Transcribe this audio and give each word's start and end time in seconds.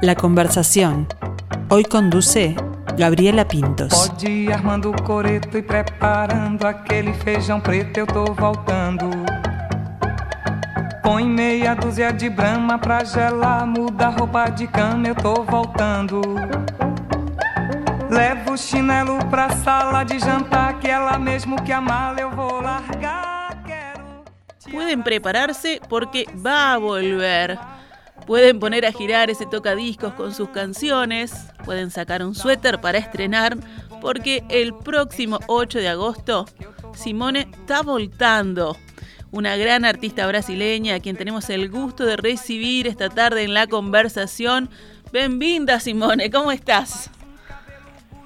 La 0.00 0.14
conversación. 0.14 1.08
Hoy 1.70 1.82
conduce 1.82 2.54
Gabriela 2.96 3.48
Pintos. 3.48 3.92
Pode 3.92 4.30
ir 4.30 4.52
armando 4.52 4.90
o 4.90 5.02
coreto 5.02 5.58
e 5.58 5.62
preparando 5.62 6.64
aquele 6.64 7.12
feijão 7.14 7.60
preto, 7.60 7.98
eu 7.98 8.06
tô 8.06 8.26
voltando. 8.26 9.10
Põe 11.02 11.24
meia 11.24 11.74
dúzia 11.74 12.12
de 12.12 12.30
brama 12.30 12.78
pra 12.78 13.02
gelar, 13.02 13.66
muda 13.66 14.06
a 14.06 14.10
roupa 14.10 14.48
de 14.50 14.68
cama, 14.68 15.08
eu 15.08 15.16
tô 15.16 15.42
voltando. 15.42 16.22
Levo 18.08 18.52
o 18.52 18.56
chinelo 18.56 19.18
pra 19.28 19.50
sala 19.50 20.04
de 20.04 20.20
jantar, 20.20 20.78
que 20.78 20.86
ela 20.86 21.18
mesmo 21.18 21.60
que 21.62 21.72
a 21.72 21.80
mala 21.80 22.20
eu 22.20 22.30
vou 22.30 22.60
largar. 22.60 23.64
Quero. 23.66 24.22
Pueden 24.70 25.02
prepararse 25.02 25.80
porque 25.88 26.26
va 26.36 26.74
a 26.74 26.78
volver. 26.78 27.58
Pueden 28.28 28.60
poner 28.60 28.84
a 28.84 28.92
girar 28.92 29.30
ese 29.30 29.46
tocadiscos 29.46 30.12
con 30.12 30.34
sus 30.34 30.50
canciones. 30.50 31.50
Pueden 31.64 31.90
sacar 31.90 32.22
un 32.22 32.34
suéter 32.34 32.78
para 32.78 32.98
estrenar 32.98 33.56
porque 34.02 34.44
el 34.50 34.74
próximo 34.74 35.38
8 35.46 35.78
de 35.78 35.88
agosto 35.88 36.44
Simone 36.92 37.48
está 37.50 37.80
voltando. 37.80 38.76
Una 39.30 39.56
gran 39.56 39.86
artista 39.86 40.26
brasileña 40.26 40.96
a 40.96 41.00
quien 41.00 41.16
tenemos 41.16 41.48
el 41.48 41.70
gusto 41.70 42.04
de 42.04 42.18
recibir 42.18 42.86
esta 42.86 43.08
tarde 43.08 43.44
en 43.44 43.54
la 43.54 43.66
conversación. 43.66 44.68
Bem-vinda, 45.10 45.80
Simone, 45.80 46.30
¿cómo 46.30 46.52
estás? 46.52 47.10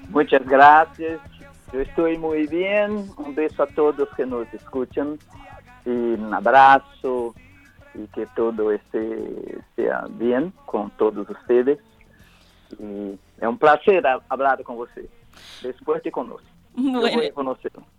Muchas 0.08 0.44
gracias. 0.44 1.20
Yo 1.72 1.80
estoy 1.80 2.18
muy 2.18 2.48
bien. 2.48 3.08
Un 3.18 3.36
beso 3.36 3.62
a 3.62 3.68
todos 3.68 4.08
que 4.16 4.26
nos 4.26 4.52
escuchan 4.52 5.16
y 5.86 5.90
un 5.90 6.34
abrazo 6.34 7.36
y 7.94 8.06
que 8.08 8.26
todo 8.34 8.72
esté 8.72 9.58
sea 9.76 10.04
bien 10.10 10.52
con 10.66 10.90
todos 10.92 11.28
ustedes. 11.28 11.78
Y 12.78 13.12
es 13.40 13.46
un 13.48 13.58
placer 13.58 14.06
ha- 14.06 14.20
hablar 14.28 14.62
con 14.62 14.78
usted. 14.78 15.06
Después 15.62 16.02
te 16.02 16.10
conozco. 16.10 16.46
Bueno. 16.74 17.18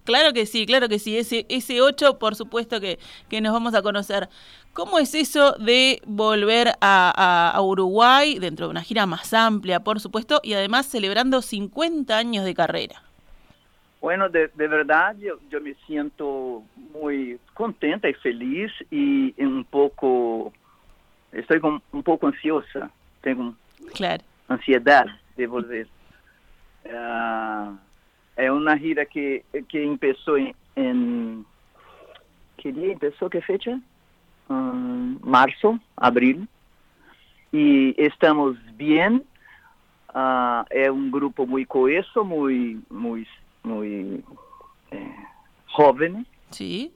Claro 0.04 0.34
que 0.34 0.48
sí, 0.48 0.66
claro 0.66 0.90
que 0.90 0.98
sí. 0.98 1.16
Ese, 1.16 1.46
ese 1.48 1.80
8, 1.82 2.18
por 2.18 2.34
supuesto 2.34 2.82
que, 2.82 2.98
que 3.30 3.40
nos 3.40 3.54
vamos 3.54 3.76
a 3.76 3.84
conocer. 3.84 4.30
¿Cómo 4.74 4.98
es 4.98 5.14
eso 5.14 5.52
de 5.60 6.02
volver 6.08 6.70
a, 6.82 7.14
a- 7.16 7.52
a 7.52 7.62
Uruguay 7.62 8.40
dentro 8.40 8.66
de 8.66 8.72
una 8.72 8.82
gira 8.82 9.06
más 9.06 9.32
amplia, 9.36 9.82
por 9.82 10.00
supuesto, 10.00 10.40
y 10.44 10.54
además 10.54 10.88
celebrando 10.88 11.44
50 11.44 12.18
años 12.18 12.46
de 12.46 12.56
carrera? 12.56 13.03
Bueno, 14.04 14.28
de, 14.28 14.50
de 14.50 14.68
verdad 14.68 15.16
yo, 15.18 15.40
yo 15.50 15.62
me 15.62 15.76
siento 15.88 16.62
muy 16.94 17.40
contenta 17.54 18.10
y 18.10 18.14
feliz 18.16 18.70
y 18.92 19.34
un 19.42 19.64
poco, 19.64 20.52
estoy 21.32 21.62
con- 21.62 21.82
un 21.94 22.04
poco 22.04 22.28
ansiosa. 22.28 22.92
Tengo 23.22 23.56
Claro. 23.96 24.22
ansiedade 24.50 25.10
de 25.38 25.48
volver. 25.48 25.88
Ah, 26.92 27.76
é 28.36 28.52
uma 28.52 28.76
gira 28.78 29.06
que, 29.06 29.42
que 29.70 29.98
começou 29.98 30.38
em, 30.38 30.54
em... 30.76 31.46
Que 32.58 32.74
dia 32.74 33.00
começou? 33.00 33.30
Que 33.30 33.40
fecha? 33.40 33.80
Hum, 34.50 35.18
março, 35.24 35.80
abril. 35.96 36.46
E 37.54 37.96
estamos 37.98 38.58
bem. 38.74 39.24
Ah, 40.14 40.66
é 40.70 40.92
um 40.92 41.10
grupo 41.10 41.48
muito 41.48 41.68
coeso, 41.70 42.26
muito, 42.26 42.84
muito, 42.94 43.30
muito 43.64 44.24
eh, 44.92 45.16
jovem. 45.76 46.26
Sí. 46.52 46.94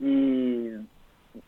e 0.00 0.80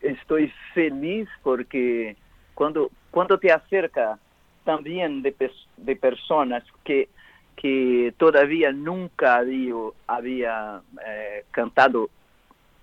estou 0.01 0.37
feliz 0.73 1.27
porque 1.43 2.15
quando 2.53 2.91
quando 3.11 3.37
te 3.37 3.49
acerca 3.51 4.19
também 4.63 5.21
de, 5.21 5.33
de 5.77 5.95
pessoas 5.95 6.63
que 6.83 7.09
que 7.55 8.13
todavia 8.19 8.71
nunca 8.71 9.37
havia, 9.37 9.73
havia 10.07 10.79
eh, 10.99 11.43
cantado 11.51 12.07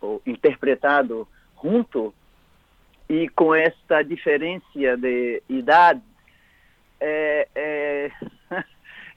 ou 0.01 0.21
interpretado 0.27 1.29
junto 1.63 2.13
e 3.09 3.29
com 3.29 3.55
esta 3.55 4.03
diferença 4.03 4.97
de 4.99 5.43
idade 5.49 6.03
eh, 7.01 7.49
eh, 7.55 8.11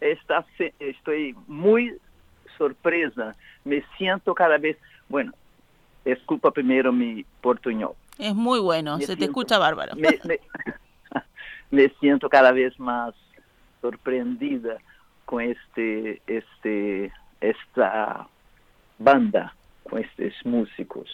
está 0.02 0.46
estou 0.79 1.13
muito 1.47 2.06
surpresa 2.57 3.35
me 3.66 3.84
sinto 3.97 4.34
cada 4.34 4.57
vez 4.57 4.78
bueno 5.09 5.34
Desculpa 6.06 6.51
primeiro 6.51 6.94
mi 6.94 7.25
portuñol. 7.41 7.91
Es 8.18 8.34
muy 8.34 8.59
bueno, 8.62 8.97
Me 8.97 9.01
se 9.06 9.13
te 9.13 9.18
siento- 9.18 9.25
escucha 9.25 9.57
bárbaro. 9.57 9.94
Me, 9.97 10.18
me, 10.23 10.40
me 11.72 11.90
siento 12.00 12.29
cada 12.29 12.53
vez 12.53 12.79
más 12.79 13.13
sorprendida 13.81 14.78
con 15.25 15.41
este, 15.41 16.22
este, 16.25 17.12
esta 17.41 18.28
banda, 18.97 19.53
con 19.84 20.00
estos 20.01 20.34
músicos. 20.46 21.09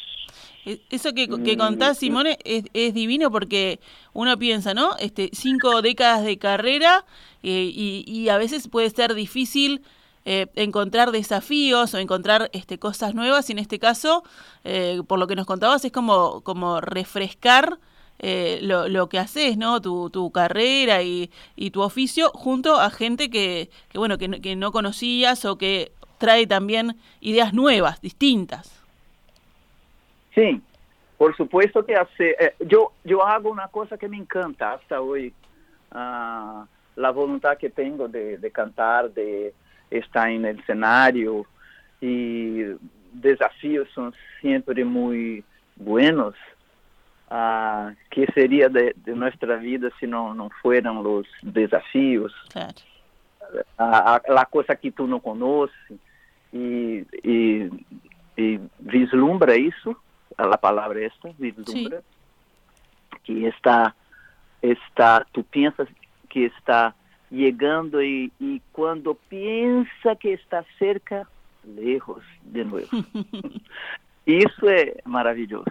E- 0.65 0.79
Eso 0.91 1.11
que, 1.13 1.27
que 1.27 1.55
Mm, 1.55 1.59
contás. 1.59 1.97
Simone, 1.97 2.37
es, 2.45 2.65
es 2.73 2.93
divino 2.93 3.31
porque 3.31 3.79
uno 4.13 4.37
piensa, 4.37 4.73
¿no? 4.75 4.95
Este, 4.99 5.29
cinco 5.33 5.81
décadas 5.81 6.23
de 6.23 6.37
carrera 6.37 7.03
eh, 7.41 7.69
y, 7.73 8.03
y 8.07 8.29
a 8.29 8.37
veces 8.37 8.67
puede 8.67 8.89
ser 8.91 9.13
difícil 9.15 9.81
eh, 10.25 10.47
encontrar 10.55 11.11
desafíos 11.11 11.93
o 11.93 11.97
encontrar 11.97 12.49
este, 12.53 12.79
cosas 12.79 13.13
nuevas 13.13 13.49
y 13.49 13.53
en 13.53 13.59
este 13.59 13.79
caso, 13.79 14.23
eh, 14.63 15.01
por 15.07 15.19
lo 15.19 15.27
que 15.27 15.35
nos 15.35 15.45
contabas, 15.45 15.83
es 15.83 15.91
como, 15.91 16.41
como 16.41 16.79
refrescar 16.79 17.77
eh, 18.19 18.59
lo, 18.61 18.87
lo 18.87 19.09
que 19.09 19.19
haces, 19.19 19.57
¿no? 19.57 19.81
Tu, 19.81 20.09
tu 20.09 20.31
carrera 20.31 21.01
y, 21.01 21.29
y 21.55 21.71
tu 21.71 21.81
oficio 21.81 22.29
junto 22.29 22.79
a 22.79 22.89
gente 22.89 23.29
que, 23.29 23.69
que 23.89 23.97
bueno, 23.97 24.17
que, 24.17 24.39
que 24.39 24.55
no 24.55 24.71
conocías 24.71 25.43
o 25.43 25.57
que 25.57 25.91
trae 26.19 26.47
también 26.47 26.95
ideas 27.19 27.53
nuevas, 27.53 27.99
distintas. 27.99 28.81
Sim, 30.33 30.61
por 31.17 31.35
supuesto 31.35 31.85
que 31.85 31.95
hace, 31.95 32.35
eh, 32.39 32.55
yo, 32.59 32.93
yo 33.03 33.25
hago 33.25 33.49
una 33.49 33.67
cosa 33.67 33.97
que 33.97 34.07
me 34.07 34.17
encanta 34.17 34.73
hasta 34.73 35.01
hoy, 35.01 35.33
ah, 35.91 36.65
la 36.95 37.11
voluntad 37.11 37.57
que 37.57 37.69
tengo 37.69 38.07
de 38.07 38.51
cantar, 38.53 39.11
de 39.11 39.53
estar 39.97 40.29
en 40.29 40.45
el 40.45 40.59
escenario 40.59 41.45
y 42.01 42.63
desafíos 43.13 43.87
son 43.93 44.13
siempre 44.41 44.83
muy 44.83 45.43
buenos. 45.75 46.35
Ah, 47.29 47.93
¿Qué 48.09 48.27
sería 48.33 48.69
de, 48.69 48.93
de 48.95 49.15
nuestra 49.15 49.55
vida 49.55 49.89
si 49.99 50.07
no, 50.07 50.33
no 50.33 50.49
fueran 50.61 51.03
los 51.03 51.25
desafíos? 51.41 52.33
Claro. 52.51 52.73
a, 53.77 54.15
a, 54.15 54.31
la 54.31 54.45
cosa 54.45 54.75
que 54.75 54.91
tú 54.91 55.07
no 55.07 55.19
conoces 55.19 55.75
y, 56.51 57.05
y, 57.23 57.69
y 58.37 58.59
vislumbra 58.79 59.55
eso, 59.55 59.97
a 60.37 60.47
la 60.47 60.57
palabra 60.57 60.99
esta, 61.01 61.29
vislumbra, 61.37 62.01
que 63.23 63.47
está, 63.47 63.95
está, 64.61 65.25
tú 65.31 65.43
piensas 65.43 65.87
que 66.29 66.45
está 66.45 66.95
llegando 67.33 68.01
y, 68.01 68.31
y 68.39 68.61
cuando 68.71 69.15
piensa 69.15 70.15
que 70.19 70.33
está 70.33 70.63
cerca, 70.77 71.27
lejos 71.65 72.23
de 72.43 72.63
nuevo. 72.63 72.89
Isso 74.25 74.69
é 74.69 74.97
maravilhoso. 75.03 75.65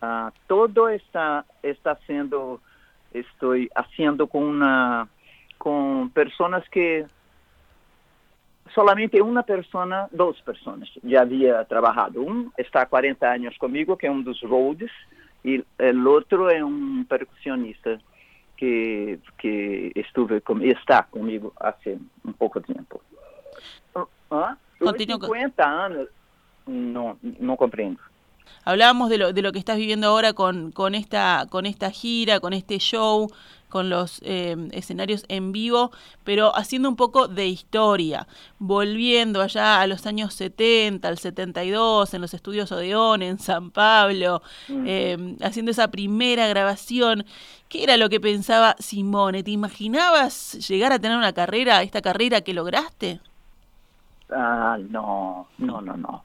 Ah, 0.00 0.32
todo 0.48 0.88
está 0.88 1.44
está 1.62 1.94
sendo 2.06 2.60
estou 3.12 3.52
haciendo 3.74 4.26
com 4.26 4.42
uma 4.48 5.06
com 5.58 6.08
pessoas 6.14 6.66
que 6.68 7.04
solamente 8.72 9.20
uma 9.20 9.42
pessoa, 9.42 10.08
duas 10.10 10.40
pessoas 10.40 10.88
já 11.04 11.20
havia 11.20 11.64
trabalhado. 11.66 12.22
Um 12.22 12.50
está 12.56 12.82
há 12.82 12.86
40 12.86 13.28
anos 13.28 13.58
comigo, 13.58 13.96
que 13.96 14.06
é 14.06 14.10
um 14.10 14.22
dos 14.22 14.42
Rhodes, 14.42 14.90
e 15.44 15.58
o 15.58 16.08
outro 16.08 16.48
é 16.48 16.64
um 16.64 17.04
percussionista 17.04 18.00
que 18.60 19.18
que 19.38 19.90
estuve 19.96 20.42
com, 20.42 20.60
está 20.62 21.02
comigo 21.04 21.50
há 21.58 21.74
um 22.24 22.32
pouco 22.32 22.60
tempo. 22.60 23.00
Ah, 24.30 24.56
Continua 24.78 25.18
con- 25.18 25.26
50 25.26 25.64
anos, 25.66 26.08
não, 26.66 27.16
não 27.40 27.56
compreendo. 27.56 27.98
Hablábamos 28.64 29.08
de 29.08 29.16
lo, 29.18 29.32
de 29.32 29.42
lo 29.42 29.50
que 29.52 29.58
estás 29.58 29.78
viviendo 29.78 30.06
ahora 30.08 30.32
con, 30.34 30.72
con, 30.72 30.94
esta, 30.94 31.46
con 31.50 31.64
esta 31.66 31.90
gira, 31.90 32.38
con 32.40 32.52
este 32.52 32.78
show, 32.78 33.28
con 33.70 33.88
los 33.88 34.20
eh, 34.22 34.56
escenarios 34.72 35.24
en 35.28 35.52
vivo, 35.52 35.90
pero 36.24 36.54
haciendo 36.54 36.90
un 36.90 36.96
poco 36.96 37.28
de 37.28 37.46
historia, 37.46 38.26
volviendo 38.58 39.40
allá 39.40 39.80
a 39.80 39.86
los 39.86 40.04
años 40.06 40.34
70, 40.34 41.08
al 41.08 41.16
72, 41.16 42.12
en 42.12 42.20
los 42.20 42.34
estudios 42.34 42.70
Odeón, 42.72 43.22
en 43.22 43.38
San 43.38 43.70
Pablo, 43.70 44.42
eh, 44.68 45.36
haciendo 45.40 45.70
esa 45.70 45.88
primera 45.90 46.46
grabación. 46.48 47.24
¿Qué 47.70 47.84
era 47.84 47.96
lo 47.96 48.08
que 48.10 48.20
pensaba 48.20 48.76
Simone? 48.80 49.42
¿Te 49.42 49.52
imaginabas 49.52 50.54
llegar 50.68 50.92
a 50.92 50.98
tener 50.98 51.16
una 51.16 51.32
carrera, 51.32 51.82
esta 51.82 52.02
carrera 52.02 52.42
que 52.42 52.52
lograste? 52.52 53.20
Ah, 54.30 54.76
não, 54.90 55.46
não, 55.58 55.80
não, 55.80 55.96
não. 55.96 56.20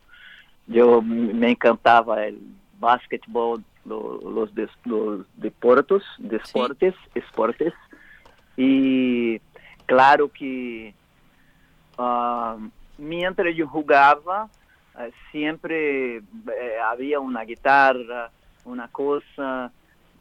Eu 0.67 1.01
me 1.01 1.51
encantava 1.51 2.15
o 2.15 2.33
basquetebol, 2.79 3.57
lo- 3.57 3.63
los, 3.85 4.53
des- 4.53 4.69
los 4.85 5.25
deportos, 5.35 6.03
deportes, 6.17 6.95
esportes. 7.13 7.73
E 8.57 9.41
claro 9.85 10.27
que 10.29 10.93
uh, 11.97 12.71
mientras 12.97 13.57
eu 13.57 13.67
jogava, 13.67 14.49
uh, 14.95 15.13
sempre 15.31 16.19
uh, 16.19 16.83
havia 16.89 17.19
uma 17.19 17.43
guitarra, 17.45 18.31
uma 18.65 18.87
coisa, 18.87 19.71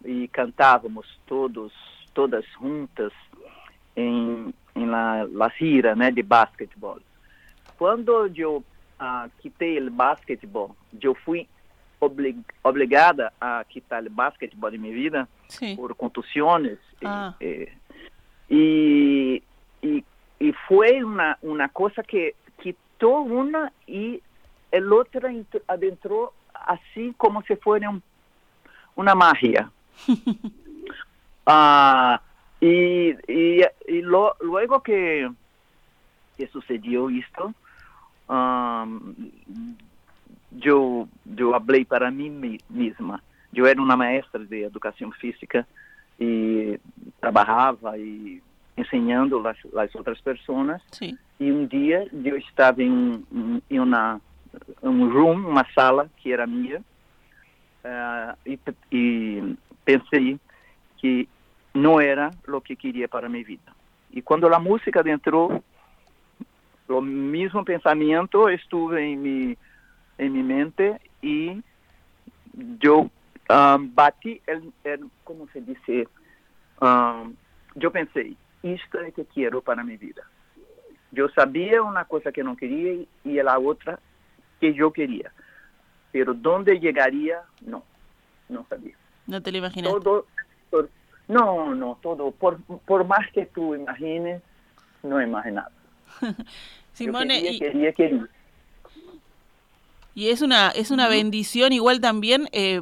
e 0.04 0.28
cantávamos 0.28 1.06
todos, 1.26 1.72
todas 2.12 2.44
juntas 2.60 3.12
em, 3.96 4.52
em 4.74 4.86
la, 4.86 5.24
la 5.30 5.48
gira 5.48 5.94
né, 5.96 6.10
de 6.10 6.22
basquetebol. 6.22 6.98
Quando 7.78 8.30
eu 8.36 8.56
uh, 9.00 9.30
quitei 9.40 9.80
o 9.80 9.90
basquetebol, 9.90 10.76
eu 11.00 11.14
fui 11.14 11.48
oblig, 12.04 12.38
obrigada 12.62 13.32
a 13.40 13.64
quitar 13.64 14.02
o 14.04 14.10
basquetebol 14.10 14.70
de 14.70 14.78
minha 14.78 14.92
vida 14.94 15.28
por 15.76 15.94
contusões 15.94 16.78
Ah. 17.04 17.34
e, 17.40 17.68
e, 18.50 19.42
e, 19.82 20.04
e 20.40 20.52
foi 20.68 21.02
uma, 21.02 21.36
uma 21.42 21.68
coisa 21.68 22.02
que 22.02 22.34
quitou 22.58 23.26
uma 23.26 23.70
e 23.88 24.22
a 24.72 24.94
outra 24.94 25.32
ent- 25.32 25.62
adentrou 25.68 26.32
assim 26.54 27.12
como 27.18 27.42
se 27.44 27.56
fosse 27.56 27.86
um, 27.86 28.00
uma 28.96 29.14
magia. 29.14 29.68
Ah, 31.46 32.20
lo- 34.02 34.34
luego 34.40 34.80
que, 34.80 35.30
que 36.38 36.46
sucedió 36.46 37.10
esto, 37.10 37.54
um, 38.30 39.14
yo, 40.54 41.08
yo 41.24 41.54
hablé 41.54 41.84
para 41.84 42.10
mí 42.10 42.30
mi- 42.30 42.60
misma. 42.68 43.22
Yo 43.52 43.66
era 43.66 43.80
una 43.80 43.96
maestra 43.96 44.40
de 44.40 44.64
educación 44.64 45.12
física 45.12 45.66
y 46.18 46.78
enseñando 48.76 49.40
las, 49.40 49.56
las 49.72 49.94
otras 49.94 50.20
personas. 50.20 50.82
Sí. 50.90 51.16
E 51.40 51.50
um 51.50 51.66
dia 51.66 52.06
eu 52.12 52.36
estava 52.36 52.82
em, 52.82 53.24
em- 53.70 53.80
uma, 53.80 54.20
um 54.82 55.08
room, 55.10 55.48
uma 55.48 55.66
sala 55.74 56.08
que 56.16 56.32
era 56.32 56.46
minha, 56.46 56.80
eh, 57.82 58.34
e, 58.46 58.58
e 58.92 59.56
pensei 59.84 60.38
que 60.98 61.28
não 61.74 62.00
era 62.00 62.30
o 62.48 62.60
que 62.60 62.76
queria 62.76 63.08
para 63.08 63.28
minha 63.28 63.44
vida. 63.44 63.72
E 64.12 64.22
quando 64.22 64.46
a 64.46 64.58
música 64.60 65.02
entrou, 65.10 65.62
o 66.88 67.00
mesmo 67.00 67.64
pensamento 67.64 68.48
estuve 68.48 69.00
em 69.00 69.16
mi, 69.16 69.58
en 70.18 70.32
mi 70.32 70.42
mente 70.42 71.00
y 71.22 71.62
yo 72.80 73.10
um, 73.50 73.94
bati 73.94 74.40
el, 74.46 74.72
el, 74.84 75.10
¿cómo 75.24 75.48
se 75.52 75.60
dice? 75.60 76.08
Um, 76.80 77.34
yo 77.74 77.90
pensé, 77.90 78.34
esto 78.62 79.00
es 79.00 79.06
lo 79.06 79.12
que 79.12 79.24
quiero 79.26 79.60
para 79.60 79.82
mi 79.82 79.96
vida. 79.96 80.22
Yo 81.12 81.28
sabía 81.30 81.82
una 81.82 82.04
cosa 82.04 82.32
que 82.32 82.42
no 82.42 82.56
quería 82.56 83.04
y 83.24 83.42
la 83.42 83.58
otra 83.58 83.98
que 84.60 84.74
yo 84.74 84.92
quería. 84.92 85.32
Pero 86.12 86.34
dónde 86.34 86.78
llegaría, 86.80 87.42
no, 87.60 87.84
no 88.48 88.66
sabía. 88.68 88.96
No 89.26 89.42
te 89.42 89.52
lo 89.52 89.58
imaginas. 89.58 89.92
Todo, 89.92 90.26
no, 91.28 91.74
no, 91.74 91.98
todo. 92.02 92.30
Por, 92.32 92.60
por 92.62 93.04
más 93.06 93.30
que 93.32 93.46
tú 93.46 93.74
imagines, 93.74 94.42
no 95.02 95.20
imaginaba. 95.20 95.70
Simone, 96.92 97.42
yo 97.42 97.50
y... 97.50 97.58
quería, 97.58 97.92
quería 97.92 98.28
y 100.14 100.28
es 100.28 100.42
una 100.42 100.70
es 100.70 100.90
una 100.90 101.08
bendición 101.08 101.72
igual 101.72 102.00
también 102.00 102.48
eh, 102.52 102.80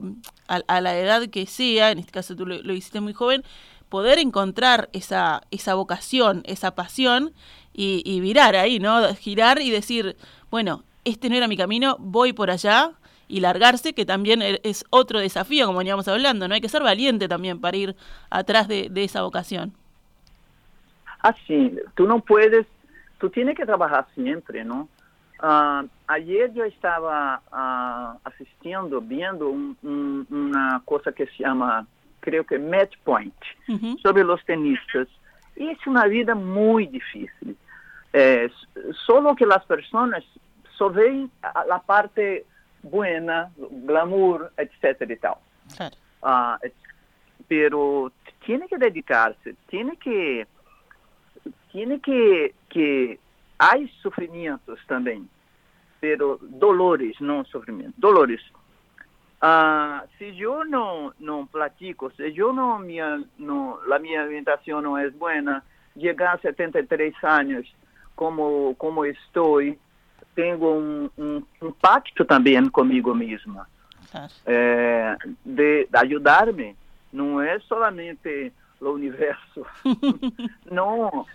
a, 0.48 0.60
a 0.66 0.80
la 0.80 0.96
edad 0.98 1.28
que 1.28 1.46
sea, 1.46 1.90
en 1.90 1.98
este 1.98 2.12
caso 2.12 2.36
tú 2.36 2.46
lo, 2.46 2.62
lo 2.62 2.72
hiciste 2.72 3.00
muy 3.00 3.12
joven, 3.12 3.42
poder 3.88 4.18
encontrar 4.18 4.88
esa 4.92 5.42
esa 5.50 5.74
vocación, 5.74 6.42
esa 6.44 6.74
pasión 6.74 7.32
y, 7.74 8.02
y 8.04 8.20
virar 8.20 8.54
ahí, 8.56 8.78
¿no? 8.78 9.14
Girar 9.14 9.60
y 9.60 9.70
decir, 9.70 10.16
bueno, 10.50 10.84
este 11.04 11.28
no 11.28 11.36
era 11.36 11.48
mi 11.48 11.56
camino, 11.56 11.96
voy 11.98 12.32
por 12.32 12.50
allá 12.50 12.92
y 13.28 13.40
largarse, 13.40 13.94
que 13.94 14.04
también 14.04 14.42
e- 14.42 14.60
es 14.62 14.84
otro 14.90 15.18
desafío, 15.18 15.66
como 15.66 15.78
veníamos 15.78 16.06
hablando, 16.08 16.48
¿no? 16.48 16.54
Hay 16.54 16.60
que 16.60 16.68
ser 16.68 16.82
valiente 16.82 17.28
también 17.28 17.60
para 17.60 17.76
ir 17.76 17.96
atrás 18.28 18.68
de, 18.68 18.88
de 18.90 19.04
esa 19.04 19.22
vocación. 19.22 19.72
Assim, 21.22 21.78
tu 21.94 22.04
não 22.04 22.20
puedes, 22.20 22.66
tu 23.20 23.30
tienes 23.30 23.56
que 23.56 23.64
trabalhar 23.64 24.06
sempre, 24.14 24.64
não? 24.64 24.88
Ah, 25.42 25.84
ayer 26.06 26.52
eu 26.56 26.66
estava 26.66 27.42
ah, 27.50 28.16
assistindo, 28.24 29.00
vendo 29.00 29.50
um, 29.50 29.76
um, 29.82 30.24
uma 30.30 30.80
coisa 30.86 31.10
que 31.10 31.26
se 31.26 31.42
chama, 31.42 31.86
creio 32.20 32.44
que 32.44 32.56
Match 32.58 32.94
Point, 33.04 33.34
sobre 34.00 34.22
os 34.22 34.42
tenistas. 34.44 35.08
Isso 35.56 35.82
é 35.86 35.90
uma 35.90 36.08
vida 36.08 36.34
muito 36.34 36.92
difícil. 36.92 37.56
É, 38.12 38.48
só 39.04 39.34
que 39.34 39.44
as 39.44 39.64
pessoas 39.64 40.24
só 40.76 40.88
veem 40.88 41.30
a, 41.42 41.74
a 41.74 41.78
parte 41.80 42.44
buena, 42.82 43.50
glamour, 43.84 44.50
etc. 44.58 45.00
e 45.10 45.16
tal. 45.16 45.42
Claro. 45.76 45.96
Et- 46.62 46.74
pero 47.48 48.12
tiene 48.44 48.66
que 48.68 48.78
dedicarse, 48.78 49.56
tiene 49.68 49.96
que, 49.96 50.46
tiene 51.70 51.98
que, 52.00 52.54
que 52.70 53.18
hay 53.62 53.88
sufrimientos 54.02 54.80
también, 54.88 55.28
pero 56.00 56.38
dolores, 56.40 57.20
no 57.20 57.44
sufrimientos, 57.44 58.00
dolores. 58.00 58.40
Ah, 59.40 60.04
si 60.18 60.34
yo 60.34 60.64
no, 60.64 61.14
no 61.20 61.46
platico, 61.46 62.10
si 62.10 62.32
yo 62.32 62.52
no, 62.52 62.78
mi, 62.80 62.98
no, 63.38 63.78
la 63.86 63.98
mi 64.00 64.16
alimentación 64.16 64.82
no 64.82 64.98
es 64.98 65.16
buena, 65.16 65.62
llegar 65.94 66.36
a 66.36 66.40
73 66.40 67.14
años 67.22 67.72
como, 68.16 68.74
como 68.76 69.04
estoy, 69.04 69.78
tengo 70.34 70.72
un, 70.72 71.10
un, 71.16 71.46
un 71.60 71.72
pacto 71.74 72.24
también 72.24 72.68
conmigo 72.68 73.14
misma 73.14 73.68
claro. 74.10 74.32
é, 74.46 75.16
de, 75.44 75.86
de 75.90 75.98
ajudar-me 75.98 76.76
não 77.12 77.40
é 77.40 77.60
solamente 77.60 78.52
o 78.80 78.90
universo. 78.90 79.66
não, 80.70 81.26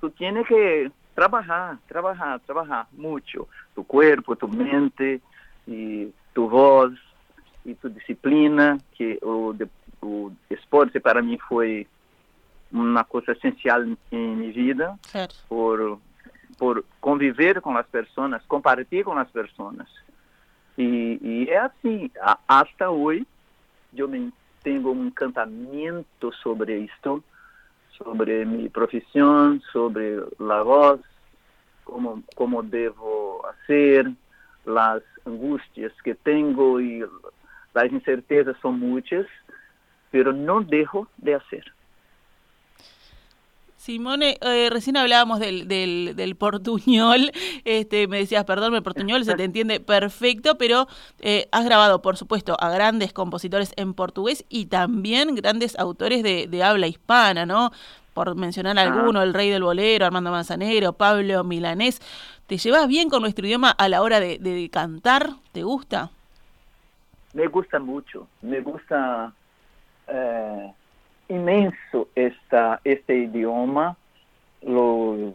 tu 0.00 0.10
tienes 0.10 0.46
que 0.46 0.92
trabalhar, 1.14 1.78
trabalhar, 1.88 2.40
trabalhar 2.40 2.86
muito. 2.92 3.48
Tu 3.74 3.84
corpo, 3.84 4.36
tu 4.36 4.48
mente, 4.48 5.22
e 5.66 6.12
tu 6.34 6.48
voz, 6.48 6.92
e 7.64 7.74
tu 7.74 7.88
disciplina, 7.90 8.78
que 8.92 9.18
o, 9.22 9.54
o 10.02 10.32
esporte 10.50 10.98
para 11.00 11.22
mim 11.22 11.38
foi 11.48 11.86
uma 12.70 13.04
coisa 13.04 13.32
essencial 13.32 13.82
em 13.84 13.96
minha 14.36 14.52
vida 14.52 14.98
Claro. 15.10 15.32
por, 15.48 16.00
por 16.58 16.84
conviver 17.00 17.60
com 17.60 17.76
as 17.76 17.86
pessoas, 17.86 18.42
compartilhar 18.46 19.04
com 19.04 19.12
as 19.12 19.30
pessoas. 19.30 19.86
E, 20.78 21.18
e 21.22 21.50
é 21.50 21.58
assim, 21.58 22.10
a- 22.20 22.38
hasta 22.48 22.90
hoje, 22.90 23.26
eu 23.94 24.08
me- 24.08 24.32
tenho 24.62 24.90
um 24.90 25.06
encantamento 25.06 26.32
sobre 26.42 26.78
isto, 26.80 27.22
sobre 27.98 28.44
mi 28.44 28.68
profesión, 28.68 29.62
sobre 29.72 30.18
la 30.38 30.62
voz, 30.62 31.00
cómo, 31.84 32.22
cómo 32.34 32.62
debo 32.62 33.46
hacer, 33.46 34.10
las 34.64 35.02
angustias 35.26 35.92
que 36.02 36.14
tengo 36.14 36.80
y 36.80 37.04
las 37.74 37.90
incertezas 37.90 38.56
son 38.60 38.78
muchas, 38.78 39.26
pero 40.10 40.32
no 40.32 40.62
dejo 40.62 41.08
de 41.16 41.34
hacer. 41.34 41.72
Simone, 43.82 44.38
eh, 44.42 44.68
recién 44.70 44.96
hablábamos 44.96 45.40
del, 45.40 45.66
del, 45.66 46.12
del 46.14 46.36
portuñol, 46.36 47.32
este, 47.64 48.06
me 48.06 48.18
decías, 48.18 48.44
perdón, 48.44 48.76
el 48.76 48.82
portuñol 48.84 49.24
se 49.24 49.34
te 49.34 49.42
entiende 49.42 49.80
perfecto, 49.80 50.56
pero 50.56 50.86
eh, 51.18 51.48
has 51.50 51.64
grabado, 51.64 52.00
por 52.00 52.16
supuesto, 52.16 52.56
a 52.60 52.70
grandes 52.70 53.12
compositores 53.12 53.72
en 53.74 53.94
portugués 53.94 54.44
y 54.48 54.66
también 54.66 55.34
grandes 55.34 55.76
autores 55.76 56.22
de, 56.22 56.46
de 56.46 56.62
habla 56.62 56.86
hispana, 56.86 57.44
¿no? 57.44 57.72
Por 58.14 58.36
mencionar 58.36 58.78
alguno, 58.78 59.20
el 59.20 59.34
rey 59.34 59.50
del 59.50 59.64
bolero, 59.64 60.06
Armando 60.06 60.30
Manzanero, 60.30 60.92
Pablo 60.92 61.42
Milanés. 61.42 62.00
¿Te 62.46 62.58
llevas 62.58 62.86
bien 62.86 63.10
con 63.10 63.22
nuestro 63.22 63.44
idioma 63.44 63.70
a 63.70 63.88
la 63.88 64.02
hora 64.02 64.20
de, 64.20 64.38
de 64.38 64.70
cantar? 64.70 65.30
¿Te 65.50 65.64
gusta? 65.64 66.10
Me 67.32 67.48
gusta 67.48 67.80
mucho, 67.80 68.28
me 68.42 68.60
gusta 68.60 69.32
eh, 70.06 70.72
inmenso 71.32 72.08
esta, 72.14 72.80
este 72.84 73.16
idioma, 73.16 73.96
los 74.62 75.34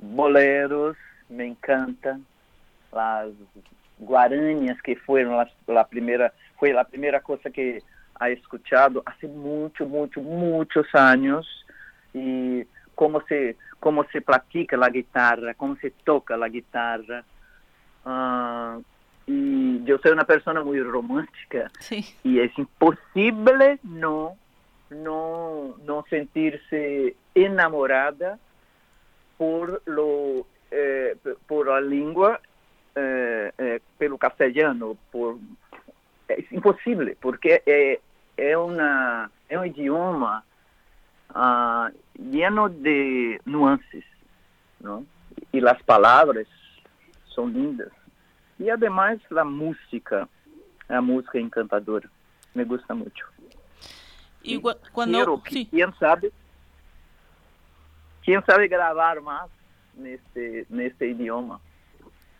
boleros, 0.00 0.96
me 1.28 1.46
encantan, 1.46 2.24
las 2.92 3.28
guarañas 3.98 4.80
que 4.82 4.96
fueron 4.96 5.36
las- 5.36 5.52
la 5.66 5.86
primera, 5.86 6.32
fue 6.56 6.72
la 6.72 6.84
primera 6.84 7.20
cosa 7.20 7.50
que 7.50 7.82
he 8.20 8.32
escuchado 8.32 9.02
hace 9.06 9.28
mucho, 9.28 9.86
mucho, 9.86 10.20
muchos 10.20 10.86
años 10.94 11.46
y 12.12 12.64
cómo 12.94 13.20
se, 13.28 13.56
cómo 13.78 14.04
se 14.12 14.20
practica 14.20 14.76
la 14.76 14.88
guitarra, 14.90 15.54
cómo 15.54 15.76
se 15.76 15.90
toca 15.90 16.36
la 16.36 16.48
guitarra. 16.48 17.24
Y 19.26 19.84
yo 19.84 19.98
soy 19.98 20.10
una 20.12 20.24
persona 20.24 20.62
muy 20.62 20.80
romántica 20.80 21.70
Sí. 21.78 22.04
y 22.24 22.40
es 22.40 22.56
imposible 22.58 23.78
no 23.84 24.36
não, 24.90 25.74
não 25.84 26.02
sentir-se 26.04 27.16
enamorada 27.34 28.38
por, 29.38 29.80
lo, 29.86 30.46
eh, 30.70 31.16
por 31.46 31.68
a 31.70 31.80
língua, 31.80 32.40
eh, 32.94 33.52
eh, 33.56 33.80
pelo 33.98 34.18
castelhano, 34.18 34.98
por, 35.10 35.38
é 36.28 36.44
impossível, 36.52 37.16
porque 37.20 37.62
é, 37.66 38.00
é, 38.36 38.58
uma, 38.58 39.30
é 39.48 39.58
um 39.58 39.64
idioma 39.64 40.44
uh, 41.30 41.94
lleno 42.18 42.68
de 42.68 43.40
nuances, 43.46 44.04
não? 44.80 45.06
e 45.52 45.66
as 45.66 45.80
palavras 45.82 46.46
são 47.34 47.48
lindas. 47.48 47.92
E, 48.58 48.70
además, 48.70 49.20
a 49.34 49.44
música, 49.44 50.28
a 50.88 51.00
música 51.00 51.40
encantadora, 51.40 52.10
me 52.54 52.64
gusta 52.64 52.94
muito. 52.94 53.29
E 54.44 54.60
quando... 54.92 55.18
Quero, 55.18 55.40
quem 55.40 55.92
sabe, 55.98 56.32
quem 58.22 58.40
sabe 58.42 58.68
gravar 58.68 59.20
mais 59.20 59.50
nesse, 59.94 60.66
nesse 60.70 61.04
idioma. 61.04 61.60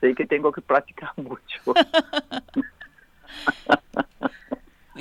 Sei 0.00 0.14
que 0.14 0.26
tenho 0.26 0.50
que 0.52 0.60
praticar 0.60 1.12
muito. 1.18 1.74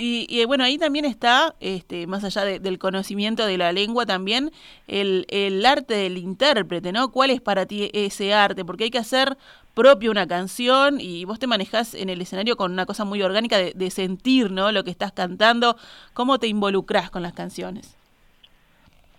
Y, 0.02 0.46
bueno, 0.46 0.64
ahí 0.64 0.78
también 0.78 1.04
está, 1.04 1.56
este, 1.60 2.08
más 2.08 2.24
allá 2.24 2.46
del 2.46 2.80
conocimiento 2.80 3.46
de 3.46 3.58
la 3.58 3.74
lengua, 3.74 4.06
también 4.06 4.52
el, 4.88 5.26
el, 5.30 5.66
arte 5.66 5.94
del 5.94 6.18
intérprete, 6.18 6.94
¿no? 6.94 7.12
¿Cuál 7.12 7.32
es 7.32 7.42
para 7.42 7.66
ti 7.66 7.90
ese 7.94 8.34
arte? 8.34 8.64
Porque 8.64 8.86
hay 8.86 8.92
que 8.92 8.98
hacer 8.98 9.38
propio 9.80 10.12
una 10.12 10.28
canción 10.28 11.00
y 11.00 11.24
vos 11.24 11.40
te 11.40 11.48
manejás 11.48 11.94
en 11.94 12.10
el 12.10 12.20
escenario 12.20 12.58
con 12.58 12.74
una 12.74 12.86
cosa 12.86 13.06
muy 13.06 13.22
orgánica 13.22 13.58
de, 13.58 13.90
sentir, 13.92 14.52
¿no? 14.52 14.74
Lo 14.74 14.84
que 14.84 14.92
estás 14.92 15.14
cantando. 15.14 15.78
¿Cómo 16.14 16.38
te 16.38 16.48
involucras 16.48 17.10
con 17.10 17.24
las 17.24 17.32
canciones? 17.32 17.96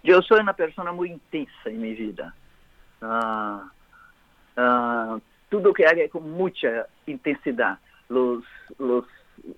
Yo 0.05 0.21
soy 0.21 0.41
una 0.41 0.53
persona 0.53 0.93
muy 0.93 1.13
intensa 1.13 1.65
en 1.65 1.81
mi 1.81 1.95
vida. 1.95 2.35
Uh, 3.01 4.61
uh, 4.61 5.21
todo 5.49 5.73
que 5.73 5.87
hago 5.87 6.03
con 6.13 6.31
mucha 6.31 6.87
intensidad. 7.07 7.79
Los, 8.11 8.45
los 8.79 9.07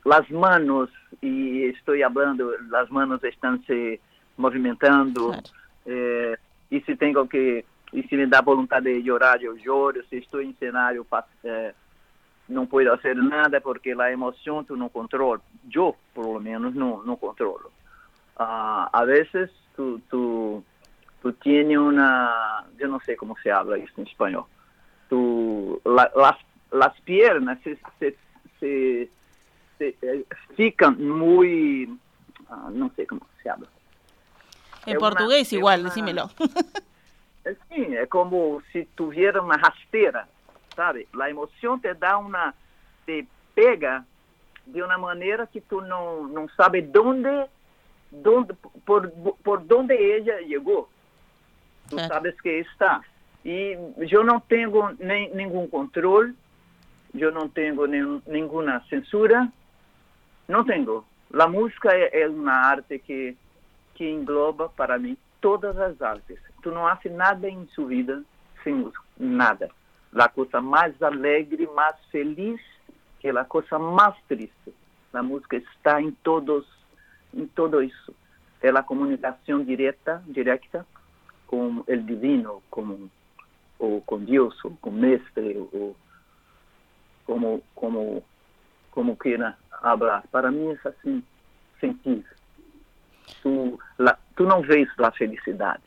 las 0.04 0.30
manos, 0.30 0.88
e 1.21 1.73
estou 1.75 1.97
falando, 1.99 2.54
as 2.76 2.88
manos 2.88 3.21
estão 3.25 3.61
se 3.64 3.99
movimentando, 4.38 5.30
claro. 5.30 5.42
eh, 5.87 6.38
e 6.71 6.80
se 6.82 6.94
tenho 6.94 7.26
que, 7.26 7.64
e 7.92 8.02
se 8.06 8.16
me 8.16 8.26
dá 8.26 8.40
vontade 8.40 8.92
de 8.92 9.06
chorar, 9.06 9.42
eu 9.42 9.58
choro, 9.58 10.02
se 10.08 10.16
estou 10.16 10.40
em 10.40 10.54
cenário, 10.54 11.06
eh, 11.44 11.75
não 12.49 12.66
posso 12.66 12.96
fazer 12.96 13.16
nada 13.16 13.61
porque 13.61 13.92
a 13.92 14.12
emoção 14.12 14.64
tu 14.64 14.76
não 14.76 14.88
controla. 14.88 15.40
Eu, 15.72 15.96
por 16.14 16.26
lo 16.26 16.40
menos, 16.40 16.75
não, 16.75 17.02
não 17.02 17.16
controlo. 17.16 17.70
Uh, 18.38 18.88
a 18.92 19.04
vezes, 19.04 19.50
tu, 19.76 20.00
tu, 20.08 20.64
tu 21.20 21.32
tienes 21.32 21.76
uma, 21.76 22.64
eu 22.78 22.88
não 22.88 22.99
sei 23.00 23.14
como 23.14 23.38
se 23.38 23.50
habla 23.50 23.78
isso 23.78 24.00
em 24.00 24.04
espanhol, 24.04 24.49
tu, 25.08 25.80
la, 25.84 26.11
las, 26.14 26.38
las 26.72 26.99
piernas 27.00 27.58
se, 27.62 27.78
se, 27.99 28.16
se 28.58 29.11
Eh, 29.82 30.25
fican 30.56 31.04
muy, 31.04 31.84
uh, 32.49 32.70
no 32.70 32.90
sé 32.94 33.06
cómo 33.06 33.26
se 33.42 33.50
habla. 33.50 33.68
En 34.87 34.94
es 34.94 34.99
portugués 34.99 35.50
una, 35.52 35.58
igual, 35.58 35.80
una, 35.80 35.88
decímelo. 35.88 36.30
Sí, 37.44 37.87
es 37.90 38.08
como 38.08 38.62
si 38.72 38.84
tuviera 38.94 39.42
una 39.42 39.56
rasteira, 39.56 40.28
¿sabe? 40.76 41.08
La 41.12 41.28
emoción 41.28 41.80
te 41.80 41.92
da 41.94 42.16
una, 42.16 42.54
te 43.04 43.26
pega 43.54 44.04
de 44.66 44.82
una 44.82 44.96
manera 44.96 45.49
que 45.49 45.62
no, 45.70 46.28
no 46.28 46.49
sabes 46.56 46.90
dónde, 46.92 47.46
dónde 48.11 48.54
por, 48.84 49.12
por 49.42 49.66
dónde 49.66 50.16
ella 50.16 50.38
llegó. 50.40 50.88
Tú 51.88 51.96
claro. 51.96 52.14
sabes 52.14 52.40
que 52.42 52.61
está. 52.61 53.02
Y 53.42 53.75
yo 54.06 54.22
no 54.22 54.44
tengo 54.46 54.92
ni, 55.00 55.28
ningún 55.30 55.68
control, 55.68 56.37
yo 57.12 57.32
no 57.32 57.49
tengo 57.49 57.88
ni, 57.88 58.22
ninguna 58.26 58.80
censura, 58.88 59.50
não 60.46 60.64
tenho. 60.64 61.04
A 61.34 61.49
música 61.49 61.88
é, 61.92 62.22
é 62.22 62.28
uma 62.28 62.52
arte 62.52 63.00
que, 63.00 63.37
que 63.94 64.08
engloba 64.08 64.68
para 64.68 64.96
mim 64.96 65.16
todas 65.42 65.76
as 65.76 66.00
artes. 66.00 66.38
Tu 66.62 66.70
não 66.70 66.87
haces 66.87 67.12
nada 67.12 67.50
em 67.50 67.66
sua 67.75 67.88
vida 67.88 68.22
sem 68.64 68.75
música, 68.75 69.02
nada. 69.18 69.68
A 70.14 70.28
coisa 70.28 70.61
mais 70.61 71.02
alegre, 71.02 71.68
mais 71.75 71.96
feliz, 72.11 72.61
que 73.20 73.28
a 73.28 73.44
coisa 73.44 73.78
mais 73.78 74.14
triste. 74.28 74.75
A 75.12 75.22
música 75.22 75.56
está 75.56 76.00
em 76.00 76.12
todos, 76.22 76.66
em 77.34 77.46
todo 77.46 77.82
isso. 77.82 78.14
É 78.62 78.70
a 78.70 78.82
comunicação 78.82 79.64
direta, 79.64 80.22
direta 80.26 80.87
com 81.46 81.84
o 81.87 81.96
divino, 81.96 82.62
com 82.70 83.08
ou 83.78 84.00
com 84.02 84.18
Deus, 84.20 84.64
ou 84.64 84.76
com 84.80 84.90
o 84.90 84.92
mestre, 84.92 85.56
ou 85.72 85.96
como 87.26 87.62
como 87.75 88.22
como 88.92 89.16
queira 89.16 89.58
hablar. 89.82 90.22
Para 90.30 90.52
mim 90.52 90.70
é 90.70 90.88
assim, 90.88 91.22
sentir. 91.80 92.25
Tu, 93.42 93.78
la, 93.99 94.16
tu 94.37 94.44
não 94.44 94.62
vês 94.62 94.88
a 94.99 95.11
felicidade. 95.11 95.82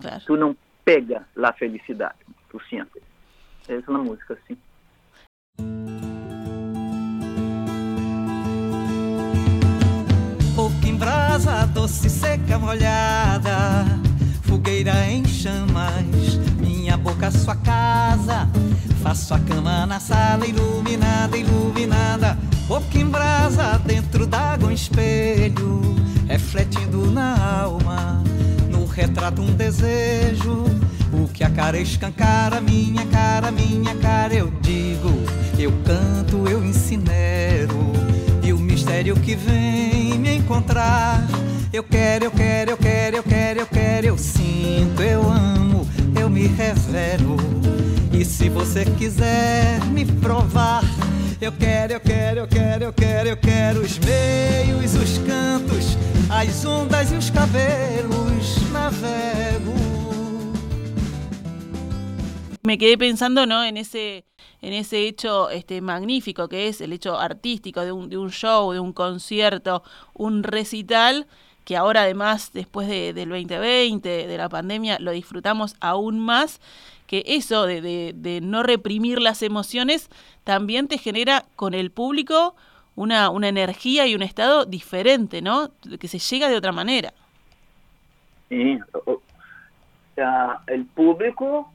Claro. 0.00 0.22
Tu 0.26 0.36
não 0.36 0.56
pega 0.84 1.22
a 1.42 1.52
felicidade. 1.52 2.18
Tu 2.50 2.60
sentes. 2.68 3.02
Essa 3.68 3.84
é 3.86 3.90
uma 3.90 4.02
música 4.02 4.34
assim. 4.34 4.58
Pouco 10.54 10.86
em 10.86 10.96
brasa, 10.96 11.66
doce, 11.68 12.10
seca, 12.10 12.58
molhada, 12.58 13.84
fogueira 14.42 15.06
em 15.06 15.24
chamas, 15.24 16.36
minha 16.60 16.96
boca, 16.96 17.30
sua 17.30 17.56
casa. 17.56 18.48
Faço 19.02 19.34
a 19.34 19.40
cama 19.40 19.86
na 19.86 19.98
sala 19.98 20.46
iluminada, 20.46 21.36
iluminada 21.36 22.38
Boca 22.72 22.96
em 22.96 23.04
brasa 23.04 23.76
dentro 23.84 24.26
d'água 24.26 24.68
um 24.68 24.72
espelho 24.72 25.82
Refletindo 26.28 27.10
na 27.10 27.62
alma 27.62 28.22
No 28.68 28.86
retrato 28.86 29.42
um 29.42 29.54
desejo. 29.54 30.64
O 31.12 31.28
que 31.28 31.44
a 31.44 31.50
cara 31.50 31.78
escancara 31.78 32.60
Minha 32.60 33.04
cara, 33.06 33.50
minha 33.50 33.94
cara 33.96 34.34
Eu 34.34 34.50
digo, 34.60 35.10
eu 35.58 35.72
canto, 35.84 36.48
eu 36.48 36.64
incinero. 36.64 37.92
E 38.42 38.52
o 38.52 38.58
mistério 38.58 39.14
que 39.16 39.34
vem 39.34 40.18
me 40.18 40.36
encontrar 40.36 41.26
Eu 41.72 41.82
quero, 41.82 42.24
eu 42.24 42.30
quero, 42.30 42.70
eu 42.70 42.76
quero, 42.76 43.16
eu 43.16 43.22
quero, 43.22 43.60
eu 43.60 43.66
quero 43.66 44.06
Eu 44.06 44.18
sinto, 44.18 45.02
eu 45.02 45.30
amo, 45.30 45.86
eu 46.18 46.30
me 46.30 46.46
revelo. 46.46 47.36
E 48.12 48.24
se 48.24 48.48
você 48.48 48.84
quiser 48.84 49.80
me 49.86 50.04
provar 50.04 50.82
eu 51.42 51.50
quero, 51.50 51.94
eu 51.94 51.98
quero, 51.98 52.38
eu 52.38 52.46
quero, 52.46 52.84
eu 52.84 52.92
quero, 52.92 53.28
eu 53.30 53.36
quero 53.36 53.80
os 53.80 53.98
meios, 53.98 54.94
os 54.94 55.18
cantos, 55.26 55.98
as 56.42 56.64
ondas 56.64 57.12
e. 57.12 57.18
Me 62.64 62.78
quedé 62.78 62.98
pensando, 62.98 63.46
¿no? 63.46 63.62
En 63.64 63.76
ese 63.76 64.24
en 64.60 64.72
ese 64.72 65.06
hecho 65.06 65.50
este 65.50 65.80
magnífico 65.80 66.48
que 66.48 66.68
es 66.68 66.80
el 66.80 66.92
hecho 66.92 67.18
artístico 67.18 67.82
de 67.82 67.92
un, 67.92 68.08
de 68.08 68.16
show, 68.30 68.72
de 68.72 68.80
un 68.80 68.92
concierto, 68.92 69.82
un 70.14 70.42
recital, 70.42 71.26
que 71.64 71.76
ahora 71.76 72.02
además 72.02 72.50
después 72.52 72.88
de, 72.88 73.12
del 73.12 73.28
2020, 73.28 74.26
de 74.26 74.36
la 74.36 74.48
pandemia, 74.48 74.98
lo 75.00 75.12
disfrutamos 75.12 75.74
aún 75.80 76.18
más 76.20 76.60
que 77.06 77.24
eso 77.26 77.66
de, 77.66 78.40
no 78.42 78.62
reprimir 78.62 79.20
las 79.20 79.42
emociones 79.42 80.08
también 80.44 80.88
te 80.88 80.98
genera 80.98 81.44
con 81.56 81.74
el 81.74 81.90
público 81.90 82.56
una, 82.96 83.30
una 83.30 83.48
energía 83.48 84.06
y 84.06 84.14
un 84.14 84.22
estado 84.22 84.64
diferente, 84.64 85.42
¿no? 85.42 85.70
Que 85.98 86.08
se 86.08 86.18
llega 86.18 86.48
de 86.48 86.56
otra 86.56 86.72
manera. 86.72 87.12
El 88.50 88.84
público 90.94 91.72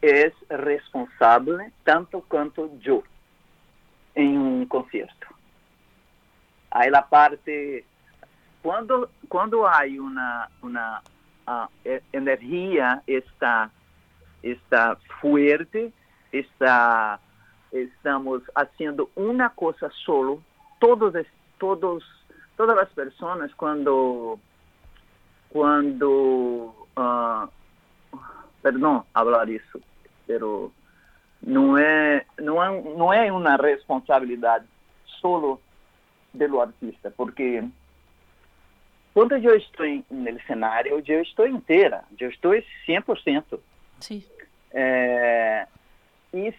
es 0.00 0.32
responsable 0.48 1.72
tanto 1.84 2.22
cuanto 2.22 2.70
yo 2.80 3.02
en 4.14 4.38
un 4.38 4.66
concierto. 4.66 5.26
Hay 6.70 6.90
la 6.90 7.06
parte, 7.06 7.84
cuando, 8.62 9.10
cuando 9.28 9.68
hay 9.68 9.98
una, 9.98 10.48
una 10.62 11.02
uh, 11.46 11.68
energía 12.12 13.02
está 13.06 13.70
está 14.52 14.96
fuerte, 15.20 15.92
está, 16.32 17.18
estamos 17.72 18.42
haciendo 18.54 19.10
una 19.14 19.50
cosa 19.50 19.90
solo, 20.04 20.40
todos, 20.78 21.14
todos, 21.58 22.04
todas 22.56 22.76
las 22.76 22.88
personas 22.90 23.54
cuando, 23.54 24.38
cuando, 25.48 26.88
uh, 26.96 27.48
perdón 28.62 29.04
hablar 29.12 29.50
eso, 29.50 29.80
pero 30.26 30.72
no 31.42 31.78
es, 31.78 32.24
no, 32.38 32.64
es, 32.64 32.84
no 32.96 33.12
es 33.12 33.30
una 33.30 33.56
responsabilidad 33.56 34.64
solo 35.20 35.60
de 36.32 36.48
lo 36.48 36.62
artista, 36.62 37.10
porque 37.10 37.64
quando 39.16 39.34
eu 39.34 39.56
estou 39.56 39.86
no 40.10 40.40
cenário, 40.46 41.02
eu 41.08 41.22
estou 41.22 41.46
inteira, 41.46 42.04
eu 42.20 42.28
estou 42.28 42.52
100%. 42.86 43.58
Sí. 43.98 44.28
É, 44.70 45.66
e 46.36 46.54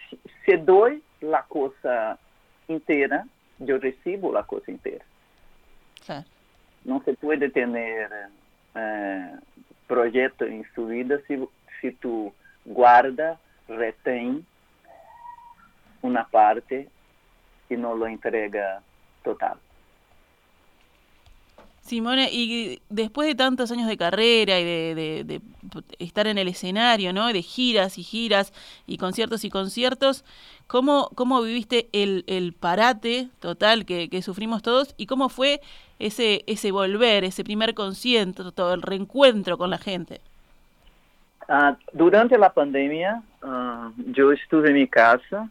se, 0.46 0.57
dou 0.57 0.86
a 0.86 1.43
coisa 1.43 2.17
inteira, 2.67 3.25
eu 3.60 3.79
recebo 3.79 4.36
a 4.38 4.43
coisa 4.43 4.72
inteira. 4.72 5.05
Claro. 6.05 6.25
Não 6.86 7.01
se 7.01 7.13
pode 7.13 7.50
ter 7.50 7.67
eh, 8.75 9.38
projeto 9.88 10.46
em 10.46 10.63
sua 10.74 10.88
vida 10.88 11.24
se, 11.27 11.48
se 11.79 11.91
tu 11.91 12.34
guarda, 12.65 13.39
retém 13.67 14.46
uma 16.01 16.24
parte 16.24 16.88
e 17.69 17.77
não 17.77 17.93
lo 17.93 18.07
entrega 18.07 18.81
total. 19.24 19.57
Simone, 21.88 22.29
y 22.32 22.82
después 22.89 23.27
de 23.27 23.36
tantos 23.36 23.72
años 23.72 23.88
de 23.88 23.98
carrera 23.98 24.60
y 24.60 24.63
de, 24.63 24.96
de- 24.96 25.24
de 25.24 25.41
estar 26.00 26.27
en 26.27 26.38
el 26.38 26.48
escenario, 26.48 27.13
¿no? 27.13 27.27
De 27.27 27.41
giras 27.41 27.98
y 27.98 28.03
giras 28.03 28.53
y 28.86 28.98
conciertos 28.98 29.44
y 29.44 29.50
conciertos, 29.50 30.24
¿cómo, 30.67 31.10
cómo 31.15 31.41
viviste 31.41 31.88
el, 31.94 32.24
el 32.27 32.53
parate 32.53 33.29
total 33.39 33.86
que, 33.86 34.10
que 34.10 34.22
sufrimos 34.22 34.62
todos 34.62 34.94
y 34.98 35.06
cómo 35.08 35.29
fue 35.29 35.62
ese, 36.00 36.44
ese 36.48 36.72
volver, 36.72 37.24
ese 37.24 37.44
primer 37.44 37.74
concierto, 37.74 38.51
todo 38.51 38.74
el 38.74 38.82
reencuentro 38.82 39.58
con 39.58 39.70
la 39.70 39.77
gente? 39.77 40.22
Ah, 41.50 41.77
durante 41.94 42.36
a 42.36 42.50
pandemia, 42.50 43.24
ah, 43.41 43.89
eu 44.15 44.34
estive 44.34 44.70
em 44.70 44.74
minha 44.74 44.88
casa 44.88 45.50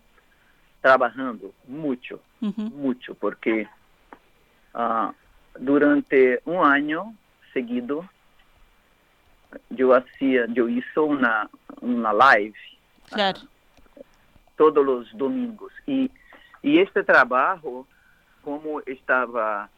trabalhando 0.82 1.54
muito, 1.66 2.20
Ujú. 2.42 2.62
muito, 2.70 3.14
porque 3.14 3.66
ah, 4.74 5.12
durante 5.58 6.40
um 6.46 6.62
ano 6.62 7.14
seguido 7.52 8.08
eu 9.76 9.92
hacía, 9.92 10.46
eu 10.54 10.68
hice 10.68 10.98
uma 10.98 11.48
uma 11.80 12.12
live 12.12 12.54
Claro, 13.10 13.40
todos 14.56 14.86
os 14.86 15.12
domingos. 15.14 15.72
E 15.86 16.10
e 16.62 16.78
este 16.78 17.02
trabalho, 17.04 17.86
como 18.42 18.82
estava 18.86 19.68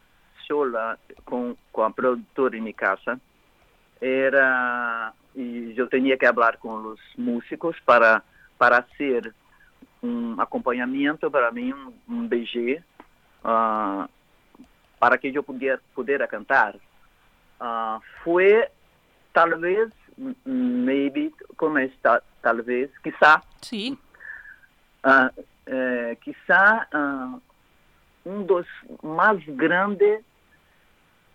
sola 0.47 0.97
com 1.25 1.55
com 1.71 1.83
a 1.83 1.91
produtora 1.91 2.57
em 2.57 2.61
minha 2.61 2.73
casa, 2.73 3.19
era 4.01 5.13
e 5.35 5.73
eu 5.77 5.87
tinha 5.87 6.17
que 6.17 6.33
falar 6.33 6.57
com 6.57 6.73
os 6.93 6.99
músicos 7.17 7.79
para 7.85 8.23
para 8.57 8.85
ser 8.97 9.33
um 10.01 10.39
acompanhamento 10.39 11.29
para 11.29 11.51
mim 11.51 11.73
um, 11.73 11.93
um 12.07 12.27
BG 12.27 12.81
ah, 13.43 14.09
para 14.99 15.17
que 15.17 15.27
eu 15.33 15.43
pudesse 15.43 15.83
poder 15.95 16.27
cantar 16.27 16.75
Ah, 17.59 17.99
foi 18.23 18.65
talvez 19.33 19.91
maybe 20.45 21.33
como 21.57 21.77
está 21.79 22.21
talvez 22.41 22.89
quizá 22.99 23.41
sí, 23.61 23.99
ah, 25.03 25.29
eh, 25.65 26.17
quizá 26.21 26.87
ah, 26.93 27.37
um 28.25 28.43
dos 28.43 28.65
mais 29.03 29.43
grandes 29.45 30.23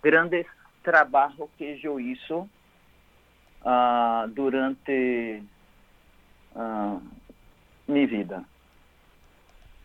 grandes 0.03 0.47
trabalhos 0.83 1.51
que 1.59 1.79
eu 1.83 2.01
hizo 2.01 2.49
ah, 3.65 4.27
durante 4.29 5.43
minha 7.87 8.07
vida. 8.07 8.45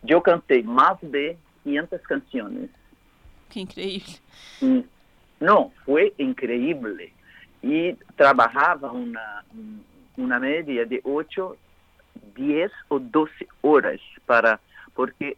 Eu 0.06 0.22
cantei 0.22 0.62
mais 0.62 0.96
de 1.02 1.36
500 1.64 2.00
canções. 2.02 2.70
Qué 3.50 3.60
increíble. 3.60 4.16
Mm, 4.62 4.82
Não, 5.40 5.70
foi 5.84 6.12
incrível. 6.18 6.96
E 7.62 7.96
trabalhava 8.16 8.90
uma, 8.92 9.44
uma 10.16 10.38
média 10.38 10.86
de 10.86 11.00
8, 11.04 11.58
10 12.36 12.72
ou 12.88 12.98
12 13.00 13.32
horas, 13.62 14.00
para, 14.26 14.58
porque 14.94 15.36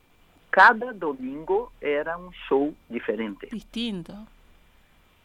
cada 0.50 0.92
domingo 0.92 1.72
era 1.80 2.16
um 2.18 2.30
show 2.46 2.74
diferente, 2.88 3.46
Distinto. 3.50 4.14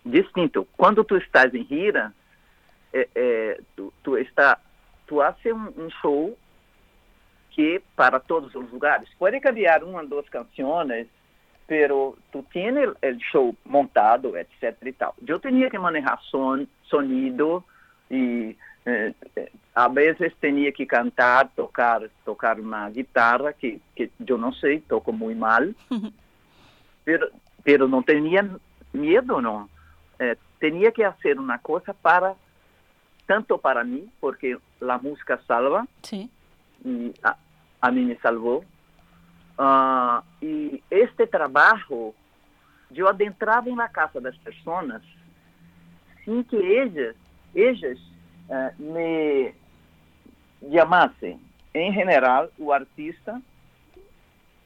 distinto. 0.05 0.67
Quando 0.77 1.03
tu 1.03 1.17
estás 1.17 1.53
em 1.53 1.63
gira, 1.65 2.13
eh, 2.93 3.07
eh, 3.13 3.61
tu, 3.75 3.93
tu, 4.01 4.17
está, 4.17 4.59
tu 5.05 5.21
hace 5.21 5.51
um, 5.53 5.67
um 5.77 5.89
show 6.01 6.37
que 7.51 7.81
para 7.95 8.19
todos 8.19 8.53
os 8.55 8.71
lugares. 8.71 9.09
Pode 9.19 9.39
cambiar 9.39 9.83
uma 9.83 10.05
duas 10.05 10.27
canções, 10.29 11.07
pero 11.67 12.17
tu 12.31 12.43
tienes 12.43 12.89
el 13.01 13.17
show 13.17 13.53
montado, 13.65 14.37
etc 14.37 14.77
e 14.85 14.93
tal. 14.93 15.13
Eu 15.27 15.39
tinha 15.39 15.69
que 15.69 15.77
manejar 15.77 16.19
son, 16.31 16.67
sonido 16.83 17.63
e 18.09 18.55
eh, 18.85 19.13
eh, 19.35 19.51
a 19.75 19.89
vezes 19.89 20.33
tinha 20.39 20.71
que 20.71 20.85
cantar, 20.85 21.49
tocar, 21.49 22.01
tocar 22.23 22.57
uma 22.57 22.89
guitarra 22.89 23.51
que, 23.51 23.81
que 23.93 24.09
eu 24.25 24.37
não 24.37 24.53
sei, 24.53 24.79
toco 24.79 25.11
muito 25.11 25.37
mal, 25.37 25.61
pero, 27.03 27.29
pero 27.63 27.87
não 27.87 28.01
tinha 28.01 28.49
medo, 28.93 29.41
não. 29.41 29.69
Eh, 30.17 30.37
tinha 30.59 30.91
que 30.91 31.03
fazer 31.03 31.37
uma 31.37 31.59
coisa 31.59 31.93
para 31.93 32.33
tanto 33.27 33.57
para 33.59 33.83
mim, 33.83 34.09
porque 34.21 34.57
a 34.81 34.97
música 34.97 35.37
salva, 35.45 35.85
Sí, 36.01 36.31
y 36.85 37.13
a, 37.23 37.35
a 37.81 37.91
mí 37.91 38.05
me 38.05 38.15
salvó. 38.15 38.63
Ah, 39.57 40.23
y 40.39 40.83
este 40.89 41.25
trabajo, 41.25 42.13
yo 42.91 43.09
adentraba 43.09 43.67
en 43.67 43.77
la 43.77 43.89
casa 43.89 44.19
de 44.19 44.29
las 44.29 44.37
personas 44.39 45.01
sin 46.23 46.43
que 46.43 46.57
ellas, 46.57 47.15
ellas 47.55 47.97
eh, 48.49 48.71
me 48.77 49.55
llamassem. 50.61 51.39
Em 51.73 51.93
geral, 51.93 52.51
o 52.57 52.71
artista, 52.71 53.41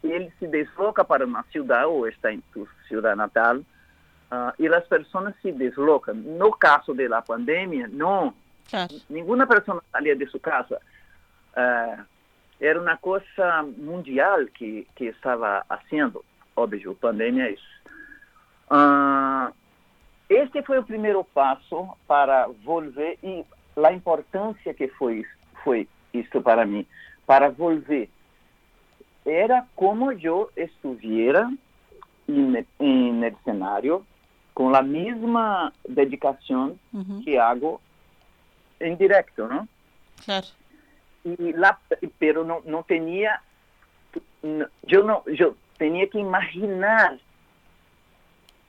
ele 0.03 0.31
se 0.39 0.47
desloca 0.47 1.03
para 1.05 1.25
uma 1.25 1.43
cidade 1.51 1.85
ou 1.85 2.07
está 2.07 2.33
em 2.33 2.43
sua 2.51 2.67
cidade 2.87 3.17
natal 3.17 3.61
ah, 4.29 4.53
e 4.57 4.67
as 4.67 4.87
pessoas 4.87 5.33
se 5.41 5.51
deslocam. 5.51 6.15
No 6.15 6.51
caso 6.51 6.93
da 6.93 7.21
pandemia, 7.21 7.87
não, 7.87 8.33
claro. 8.69 8.99
nenhuma 9.09 9.45
pessoa 9.47 9.83
saía 9.91 10.15
de 10.15 10.25
sua 10.27 10.39
casa. 10.39 10.81
Eh, 11.55 11.97
era 12.61 12.79
uma 12.79 12.95
coisa 12.95 13.63
mundial 13.75 14.45
que, 14.53 14.87
que 14.95 15.05
estava 15.05 15.65
fazendo, 15.67 16.23
óbvio, 16.55 16.93
pandemia 16.93 17.47
é 17.47 17.51
isso. 17.53 17.81
Ah, 18.69 19.51
este 20.29 20.61
foi 20.61 20.77
o 20.77 20.83
primeiro 20.83 21.23
passo 21.23 21.89
para 22.07 22.47
volver 22.63 23.17
e 23.23 23.43
a 23.75 23.91
importância 23.91 24.73
que 24.75 24.87
foi 24.89 25.25
foi 25.63 25.87
isso 26.13 26.41
para 26.41 26.65
mim, 26.65 26.85
para 27.25 27.49
volver. 27.49 28.09
Era 29.25 29.65
como 29.75 30.11
eu 30.11 30.51
estivera 30.55 31.51
no 32.27 33.37
cenário 33.43 34.05
com 34.53 34.73
a 34.75 34.81
mesma 34.81 35.73
dedicação 35.87 36.79
Ujú. 36.93 37.21
que 37.23 37.37
hago 37.37 37.81
em 38.79 38.95
direto, 38.95 39.47
não? 39.47 39.67
Claro, 40.23 40.47
e 41.25 41.51
lá 41.53 41.77
pero 42.19 42.43
não 42.43 42.61
não 42.65 42.83
tinha 42.83 43.39
eu 44.87 45.03
não 45.03 45.23
eu 45.25 45.55
tinha 45.77 46.07
que 46.07 46.19
imaginar 46.19 47.17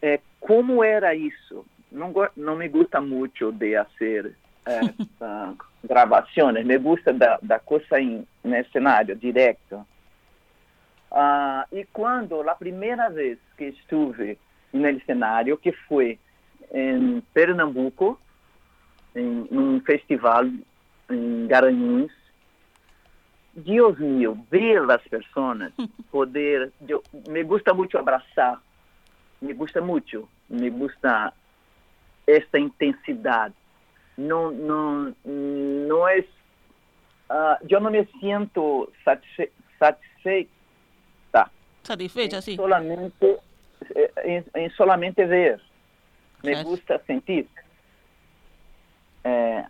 eh, 0.01 0.21
como 0.41 0.83
era 0.83 1.15
isso. 1.15 1.65
Não 1.91 2.13
não 2.37 2.57
me 2.57 2.69
gusta 2.69 3.01
muito 3.01 3.53
de 3.53 3.77
fazer 3.85 4.35
eh, 4.67 4.81
ah, 5.21 5.55
gravações. 5.85 6.65
Me 6.65 6.79
gusta 6.79 7.13
da 7.13 7.39
da 7.43 7.59
coisa 7.59 8.01
em 8.01 8.27
no 8.45 8.65
cenário 8.71 9.17
direto. 9.17 9.87
Ah, 11.11 11.67
e 11.71 11.85
quando 11.93 12.41
a 12.49 12.55
primeira 12.55 13.09
vez 13.11 13.39
que 13.57 13.65
estive 13.65 14.39
no 14.73 15.01
cenário 15.05 15.59
que 15.59 15.73
foi 15.73 16.19
em 16.73 17.21
Pernambuco 17.35 18.19
em 19.15 19.47
um 19.51 19.81
festival 19.83 20.47
em 21.11 21.47
Garanhuns 21.47 22.22
Dios 23.55 23.99
mío, 23.99 24.47
ver 24.51 24.91
as 24.91 25.03
pessoas, 25.03 25.73
poder, 26.11 26.73
eu, 26.89 27.03
me 27.29 27.43
gusta 27.43 27.75
muito 27.75 27.99
abraçar, 27.99 28.61
me 29.41 29.53
gusta 29.53 29.81
muito, 29.81 30.29
me 30.49 30.71
gusta 30.71 31.33
esta 32.27 32.59
intensidade. 32.59 33.55
Não, 34.17 34.51
não, 34.51 35.17
não 35.25 36.09
é, 36.09 36.25
ah, 37.29 37.59
eu 37.69 37.81
não 37.81 37.91
me 37.91 38.07
sinto 38.21 38.91
satisfe, 39.05 39.51
satisfeita 39.79 40.63
satisfecha, 41.83 42.41
sí. 42.41 42.57
solamente 42.57 43.41
eh, 43.95 44.13
em, 44.25 44.45
em 44.55 44.71
solamente 44.71 45.25
ver. 45.25 45.61
Me 46.45 46.53
Claro. 46.53 46.69
gusta 46.69 47.01
sentir. 47.07 47.47
Eh, 49.25 49.65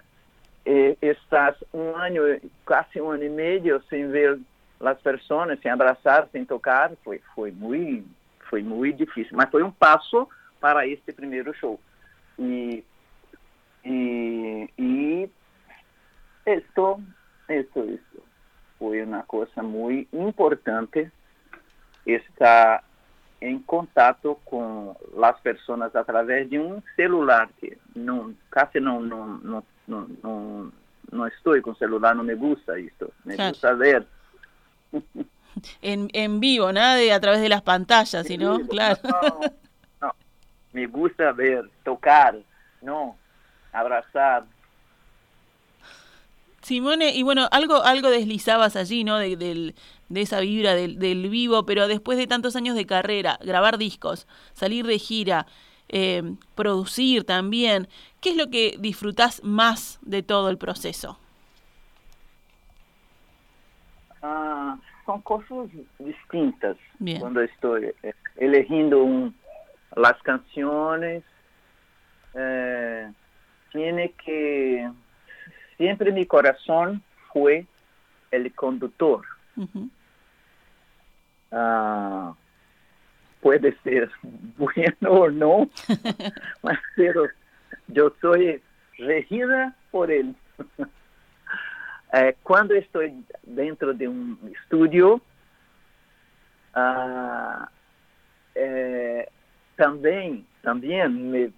eh, 0.64 0.96
estás 1.00 1.56
ano, 1.94 2.40
quase 2.64 3.00
um 3.00 3.10
ano 3.10 3.24
e 3.24 3.28
meio 3.28 3.82
sem 3.88 4.08
ver 4.08 4.38
as 4.80 5.00
pessoas, 5.00 5.56
sem 5.60 5.70
abraçar, 5.70 6.28
sem 6.32 6.44
tocar, 6.44 6.92
foi 7.04 7.20
foi 7.34 7.50
muito 7.50 8.08
foi 8.48 8.62
muito 8.62 8.98
difícil, 8.98 9.36
mas 9.36 9.50
foi 9.50 9.62
um 9.62 9.70
passo 9.70 10.28
para 10.60 10.86
este 10.86 11.12
primeiro 11.12 11.54
show. 11.54 11.80
e 12.38 12.84
e, 13.84 14.68
e 14.78 15.30
esto 16.46 17.02
foi 18.78 19.02
uma 19.02 19.22
coisa 19.24 19.62
muito 19.62 20.08
importante 20.16 21.10
estar 22.06 22.84
em 23.40 23.58
contato 23.58 24.38
com 24.44 24.96
as 25.20 25.40
pessoas 25.40 25.94
através 25.96 26.48
de 26.48 26.58
um 26.58 26.80
celular 26.94 27.48
que 27.58 27.76
não 27.94 28.34
quase 28.52 28.78
não 28.78 29.00
não 29.00 29.26
não 29.38 29.62
não, 29.86 30.06
não, 30.22 30.72
não 31.10 31.26
estou 31.26 31.60
com 31.62 31.74
celular 31.74 32.14
não 32.14 32.24
me 32.24 32.34
gusta 32.34 32.78
isto 32.78 33.12
me 33.24 33.34
Claro. 33.36 33.50
gusta 33.52 33.74
ver 33.74 34.06
En, 35.82 36.08
en 36.14 36.40
vivo, 36.40 36.72
nada 36.72 36.94
de 36.96 37.12
a 37.12 37.20
través 37.20 37.42
de 37.42 37.48
las 37.50 37.60
pantallas, 37.60 38.26
sino, 38.26 38.58
claro. 38.68 38.98
no, 39.04 39.40
no. 40.00 40.14
me 40.72 40.86
gusta 40.86 41.30
ver 41.32 41.68
tocar 41.84 42.38
no 42.80 43.16
abrazar 43.70 44.44
Simone, 46.62 47.10
y 47.14 47.22
bueno, 47.24 47.48
algo, 47.50 47.82
algo 47.82 48.08
deslizabas 48.08 48.76
allí, 48.76 49.02
¿no? 49.04 49.18
De, 49.18 49.36
del- 49.36 49.74
de 50.08 50.20
esa 50.22 50.40
vibra 50.40 50.74
del, 50.74 50.98
del 50.98 51.28
vivo, 51.28 51.66
pero 51.66 51.88
después 51.88 52.18
de 52.18 52.26
tantos 52.26 52.54
años 52.54 52.76
de 52.76 52.86
carrera, 52.86 53.38
grabar 53.42 53.78
discos, 53.78 54.26
salir 54.52 54.86
de 54.86 54.98
gira, 54.98 55.46
eh, 55.88 56.22
producir 56.54 57.24
también, 57.24 57.88
¿qué 58.20 58.30
es 58.30 58.36
lo 58.36 58.48
que 58.48 58.76
disfrutás 58.78 59.42
más 59.44 59.98
de 60.02 60.22
todo 60.22 60.48
el 60.48 60.58
proceso? 60.58 61.18
Ah, 64.22 64.78
são 65.04 65.20
coisas 65.20 65.68
distintas 65.98 66.76
Bien. 67.00 67.18
quando 67.18 67.40
eu 67.40 67.46
estou 67.46 67.76
eh, 67.76 68.14
elegindo 68.36 69.04
um, 69.04 69.32
as 69.96 70.20
canções. 70.22 71.24
Eh, 72.34 73.10
tiene 73.70 74.08
que 74.10 74.90
sempre 75.76 76.12
mi 76.12 76.24
coração 76.24 77.00
foi 77.32 77.66
el 78.30 78.54
condutor. 78.54 79.26
Ujú. 79.56 79.90
Ah, 81.50 82.34
puede 83.42 83.76
ser 83.82 84.10
bueno 84.56 85.10
o 85.10 85.30
no, 85.30 85.68
mas 86.62 86.78
pero 86.96 87.26
yo 87.88 88.12
soy 88.20 88.62
regida 88.98 89.76
por 89.90 90.10
él. 90.10 90.34
Eh, 92.14 92.36
cuando 92.42 92.74
estoy 92.74 93.24
dentro 93.42 93.94
de 93.94 94.06
un 94.06 94.38
estudio, 94.54 95.18
ah, 96.74 97.70
eh, 98.54 99.26
también, 99.76 100.46
también 100.60 101.30
me, 101.30 101.50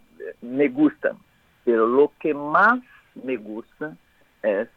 me 0.43 0.69
gusta, 0.69 1.17
pero 1.65 1.89
lo 1.89 2.13
que 2.21 2.33
más 2.35 2.79
me 3.17 3.37
gusta 3.37 3.97
es 4.45 4.69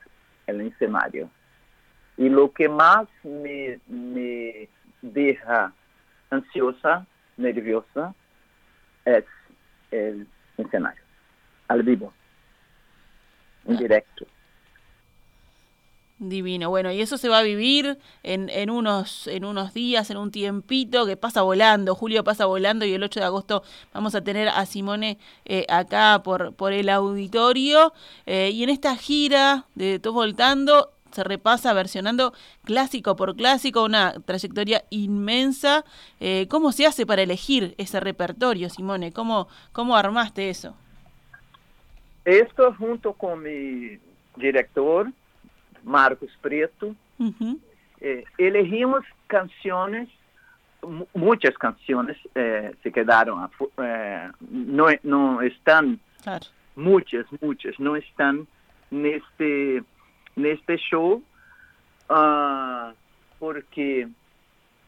el 0.48 0.62
escenario. 0.62 1.30
Y 2.18 2.30
lo 2.30 2.52
que 2.52 2.68
más 2.68 3.08
me, 3.24 3.80
me 3.88 4.68
deja 5.04 5.74
ansiosa, 6.30 7.06
nerviosa, 7.38 8.14
es 9.06 9.26
el 9.92 10.28
escenario, 10.58 11.04
al 11.68 11.84
vivo, 11.84 12.14
en 13.66 13.78
directo. 13.78 14.26
Divino. 16.20 16.70
Bueno, 16.70 16.92
y 16.92 17.00
eso 17.02 17.18
se 17.18 17.30
va 17.30 17.40
a 17.40 17.44
vivir 17.44 18.00
en, 18.24 18.50
en, 18.50 18.72
unos, 18.72 19.28
en 19.28 19.46
unos 19.46 19.76
días, 19.76 20.10
en 20.10 20.18
un 20.18 20.32
tiempito 20.32 21.06
que 21.06 21.16
pasa 21.16 21.44
volando. 21.44 21.94
Julio 21.94 22.24
pasa 22.24 22.46
volando 22.46 22.86
y 22.86 22.94
el 22.94 23.04
8 23.04 23.20
de 23.20 23.26
agosto 23.28 23.64
vamos 23.94 24.16
a 24.16 24.24
tener 24.24 24.50
a 24.50 24.66
Simone 24.66 25.20
eh, 25.46 25.68
acá 25.70 26.22
por, 26.24 26.56
por 26.56 26.74
el 26.74 26.90
auditorio. 26.90 27.94
Eh, 28.26 28.50
y 28.52 28.64
en 28.64 28.70
esta 28.72 28.96
gira 28.96 29.66
de 29.76 30.00
Todo 30.00 30.14
Voltando 30.14 30.92
se 31.12 31.24
repasa 31.24 31.74
versionando 31.74 32.34
clásico 32.64 33.16
por 33.16 33.36
clásico, 33.36 33.84
una 33.84 34.14
trayectoria 34.26 34.84
inmensa. 34.90 35.84
Eh, 36.20 36.48
¿Cómo 36.50 36.72
se 36.72 36.86
hace 36.86 37.06
para 37.06 37.22
elegir 37.22 37.74
ese 37.78 38.00
repertorio, 38.00 38.70
Simone? 38.70 39.12
¿Cómo, 39.12 39.48
cómo 39.72 39.96
armaste 39.96 40.50
eso? 40.50 40.76
Esto 42.26 42.74
junto 42.78 43.14
con 43.14 43.42
mi 43.44 43.98
director, 44.36 45.12
Marcos 45.84 46.30
Preto, 46.42 46.96
Uh 47.20 47.32
-huh. 47.40 47.58
eh, 48.02 48.24
elegimos 48.38 49.04
canciones, 49.26 50.08
muchas 51.16 51.58
canciones 51.58 52.16
eh, 52.36 52.76
se 52.84 52.92
quedaron, 52.92 53.50
no, 54.52 54.86
no 55.02 55.42
están, 55.42 56.00
claro. 56.22 56.46
muchas, 56.76 57.26
muchas, 57.42 57.80
no 57.80 57.96
están 57.96 58.46
en 58.92 59.06
este, 59.08 59.84
en 60.38 60.46
este 60.46 60.78
show, 60.78 61.22
uh, 62.10 62.94
porque 63.40 64.08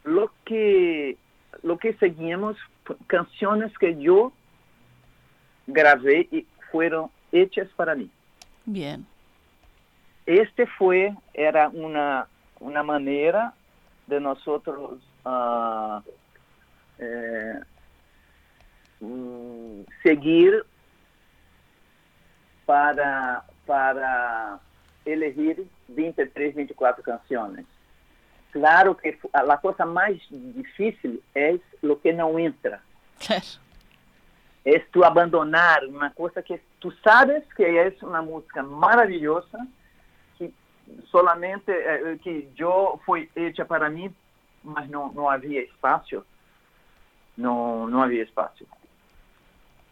lo 0.03 0.31
que, 0.45 1.17
lo 1.63 1.77
que 1.77 1.93
seguimos, 1.95 2.55
canciones 3.07 3.75
que 3.77 3.99
yo 3.99 4.31
grabé 5.67 6.27
y 6.31 6.45
fueron 6.71 7.09
hechas 7.31 7.67
para 7.75 7.95
mí. 7.95 8.09
Bien. 8.65 9.05
Este 10.25 10.67
fue, 10.67 11.15
era 11.33 11.69
una, 11.69 12.27
una 12.59 12.83
manera 12.83 13.53
de 14.07 14.19
nosotros 14.19 14.99
uh, 15.25 16.01
eh, 16.99 17.59
um, 18.99 19.83
seguir 20.03 20.63
para, 22.65 23.43
para 23.65 24.59
elegir 25.13 25.67
23, 25.87 26.55
24 26.55 27.03
canciones. 27.03 27.65
Claro 28.51 28.97
que 28.97 29.17
la 29.45 29.59
cosa 29.59 29.85
más 29.85 30.11
difícil 30.29 31.21
es 31.33 31.61
lo 31.81 32.01
que 32.01 32.13
no 32.13 32.37
entra. 32.39 32.81
Claro. 33.19 33.45
Es 34.65 34.89
tu 34.91 35.03
abandonar 35.03 35.85
una 35.85 36.11
cosa 36.13 36.41
que 36.41 36.61
tú 36.79 36.91
sabes 37.03 37.43
que 37.55 37.87
es 37.87 38.01
una 38.01 38.21
música 38.21 38.63
maravillosa, 38.63 39.67
que 40.37 40.51
solamente 41.11 41.71
eh, 41.71 42.19
que 42.23 42.49
yo 42.55 42.99
fue 43.05 43.29
hecha 43.35 43.65
para 43.65 43.89
mí, 43.89 44.11
mas 44.63 44.89
no, 44.89 45.11
no 45.13 45.29
había 45.29 45.61
espacio. 45.61 46.25
No, 47.37 47.87
no 47.87 48.03
había 48.03 48.23
espacio. 48.23 48.67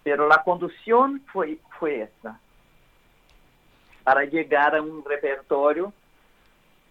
Pero 0.03 0.27
la 0.27 0.43
conducción 0.43 1.21
fue, 1.32 1.60
fue 1.80 2.01
esta. 2.01 2.39
Para 4.08 4.24
llegar 4.24 4.74
a 4.74 4.82
un 4.82 5.04
repertorio 5.04 5.91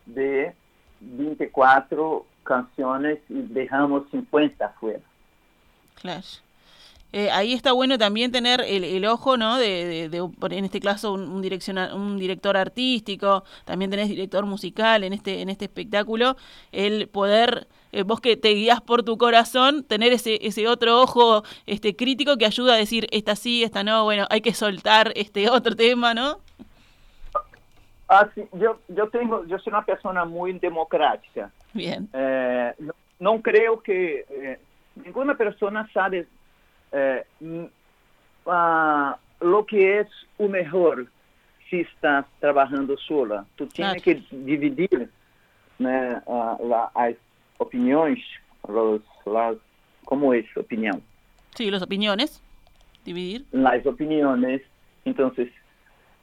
de 0.05 0.55
24 1.01 2.27
canciones 2.45 3.21
y 3.31 3.41
dejamos 3.41 4.03
50 4.11 4.67
afuera. 4.67 5.01
Claro. 5.95 6.23
Ahí 7.33 7.55
está 7.55 7.73
bueno 7.73 7.97
también 7.97 8.31
tener 8.31 8.61
el, 8.61 8.85
el 8.85 9.07
ojo, 9.07 9.39
¿no? 9.39 9.57
De, 9.57 9.87
de, 9.87 10.09
de, 10.11 10.57
en 10.59 10.65
este 10.67 10.81
caso, 10.81 11.15
un, 11.15 11.23
un, 11.23 11.79
un 11.95 12.19
director 12.19 12.57
artístico, 12.59 13.45
también 13.65 13.91
tenés 13.91 14.11
director 14.11 14.45
musical 14.45 15.03
en 15.03 15.15
este, 15.15 15.41
en 15.41 15.49
este 15.49 15.65
espectáculo, 15.65 16.37
el 16.73 17.09
poder, 17.09 17.69
eh, 17.93 18.03
vos 18.03 18.21
que 18.21 18.37
te 18.37 18.51
guías 18.51 18.83
por 18.83 19.03
tu 19.03 19.17
corazón, 19.17 19.83
tener 19.85 20.13
ese, 20.13 20.47
ese 20.47 20.69
otro 20.69 21.01
ojo 21.01 21.43
este, 21.65 21.97
crítico 21.97 22.37
que 22.37 22.45
ayuda 22.45 22.75
a 22.75 22.77
decir, 22.77 23.07
esta 23.11 23.35
sí, 23.35 23.63
esta 23.63 23.83
no, 23.83 24.05
bueno, 24.05 24.27
hay 24.29 24.43
que 24.43 24.53
soltar 24.53 25.13
este 25.17 25.49
otro 25.49 25.75
tema, 25.75 26.13
¿no? 26.13 26.41
Ah, 28.09 28.29
sí, 28.35 28.43
yo, 28.53 28.79
yo, 28.89 29.09
tengo, 29.09 29.45
yo 29.47 29.59
soy 29.59 29.73
una 29.73 29.85
persona 29.85 30.25
muy 30.25 30.53
democrática. 30.59 31.51
Bien. 31.73 32.09
Eh, 32.13 32.73
no, 32.79 32.95
no, 33.19 33.43
creo 33.43 33.83
que 33.83 34.25
eh, 34.31 34.59
ninguna 34.95 35.37
persona 35.37 35.89
sabe 35.93 36.27
eh, 36.93 37.25
uh, 37.41 39.15
lo 39.41 39.67
que 39.67 40.01
es 40.01 40.09
o 40.39 40.49
mejor 40.49 41.07
si 41.69 41.81
estás 41.81 42.27
trabajando 42.39 42.97
sola. 42.97 43.45
Tienes 43.57 43.75
claro. 43.75 44.01
que 44.03 44.23
dividir 44.31 45.11
né, 45.79 46.23
as 46.95 47.17
opiniões, 47.59 48.21
los, 48.69 49.03
las, 49.25 49.57
como 50.05 50.33
es 50.33 50.47
opinión. 50.57 51.03
Sí, 51.57 51.71
las 51.71 51.83
opiniones, 51.83 52.43
dividir. 53.05 53.45
Las 53.51 53.85
opiniones. 53.87 54.63
Entonces, 55.05 55.51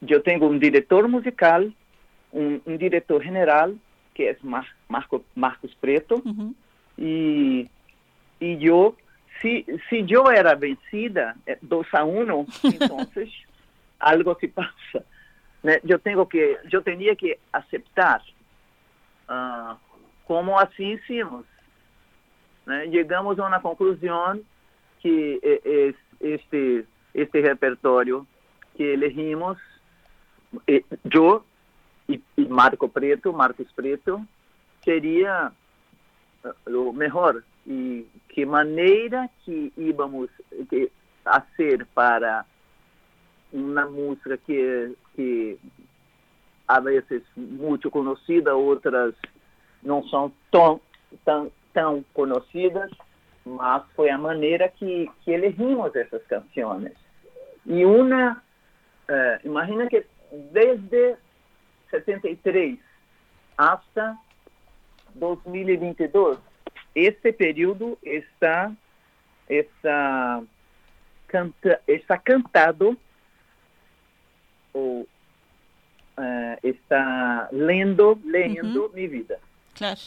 yo 0.04 0.22
tengo 0.22 0.46
un 0.46 0.58
director 0.58 1.08
musical, 1.08 1.74
un, 2.32 2.62
un 2.64 2.78
director 2.78 3.22
general, 3.22 3.78
que 4.14 4.30
es 4.30 4.42
Mar, 4.44 4.66
Marco, 4.88 5.24
Marcos 5.34 5.74
Preto, 5.80 6.16
uh 6.16 6.22
-huh. 6.22 6.54
y, 6.96 7.68
y 8.40 8.58
yo 8.58 8.96
si, 9.40 9.66
si 9.90 10.04
yo 10.04 10.30
era 10.30 10.54
vencida 10.54 11.36
2 11.60 11.86
a 11.92 12.04
1, 12.04 12.46
entonces 12.62 13.30
algo 13.98 14.36
se 14.40 14.48
pasa. 14.48 15.04
Yo 15.82 15.98
tengo 15.98 16.28
que, 16.28 16.58
yo 16.68 16.82
tenía 16.82 17.14
que 17.16 17.38
aceptar 17.52 18.20
uh, 19.28 19.74
como 20.26 20.58
así 20.60 20.92
hicimos. 20.92 21.44
Llegamos 22.90 23.38
a 23.38 23.46
una 23.46 23.60
conclusión 23.60 24.42
que 25.02 25.38
es, 25.42 25.94
este 26.20 26.86
este 27.12 27.42
repertório 27.42 28.26
que 28.76 28.94
elegimos, 28.94 29.58
eh, 30.66 30.82
eu 31.12 31.44
e, 32.08 32.20
e 32.36 32.44
Marco 32.46 32.88
Preto, 32.88 33.32
Marcos 33.32 33.70
Preto, 33.72 34.26
seria 34.84 35.52
uh, 36.44 36.88
o 36.88 36.92
melhor 36.92 37.42
e 37.66 38.06
que 38.28 38.44
maneira 38.44 39.28
que 39.44 39.72
íamos 39.76 40.30
que, 40.68 40.90
a 41.24 41.40
ser 41.56 41.86
para 41.94 42.44
uma 43.52 43.86
música 43.86 44.36
que 44.36 44.94
que 45.14 45.58
a 46.66 46.80
vezes 46.80 47.22
muito 47.36 47.90
conhecida, 47.90 48.54
outras 48.54 49.14
não 49.82 50.06
são 50.08 50.32
tão 50.50 50.80
tão 51.24 51.50
tão 51.72 52.04
conhecidas, 52.12 52.90
mas 53.44 53.82
foi 53.94 54.10
a 54.10 54.18
maneira 54.18 54.68
que 54.68 55.10
que 55.24 55.30
elegimos 55.30 55.94
essas 55.96 56.22
canções. 56.26 56.92
E 57.66 57.84
uma, 57.86 58.32
uh, 59.08 59.46
imagina 59.46 59.86
que 59.86 60.04
desde 60.30 61.16
73 61.90 62.78
hasta 63.56 64.18
2022, 65.14 66.38
esse 66.94 67.32
período 67.32 67.98
está, 68.02 68.74
está, 69.48 70.42
canta, 71.26 71.80
está 71.86 72.18
cantado 72.18 72.96
ou 74.72 75.06
uh, 76.18 76.56
está 76.62 77.48
lendo, 77.52 78.12
Ujú. 78.12 78.90
mi 78.94 79.06
vida. 79.06 79.38
Claro. 79.74 80.00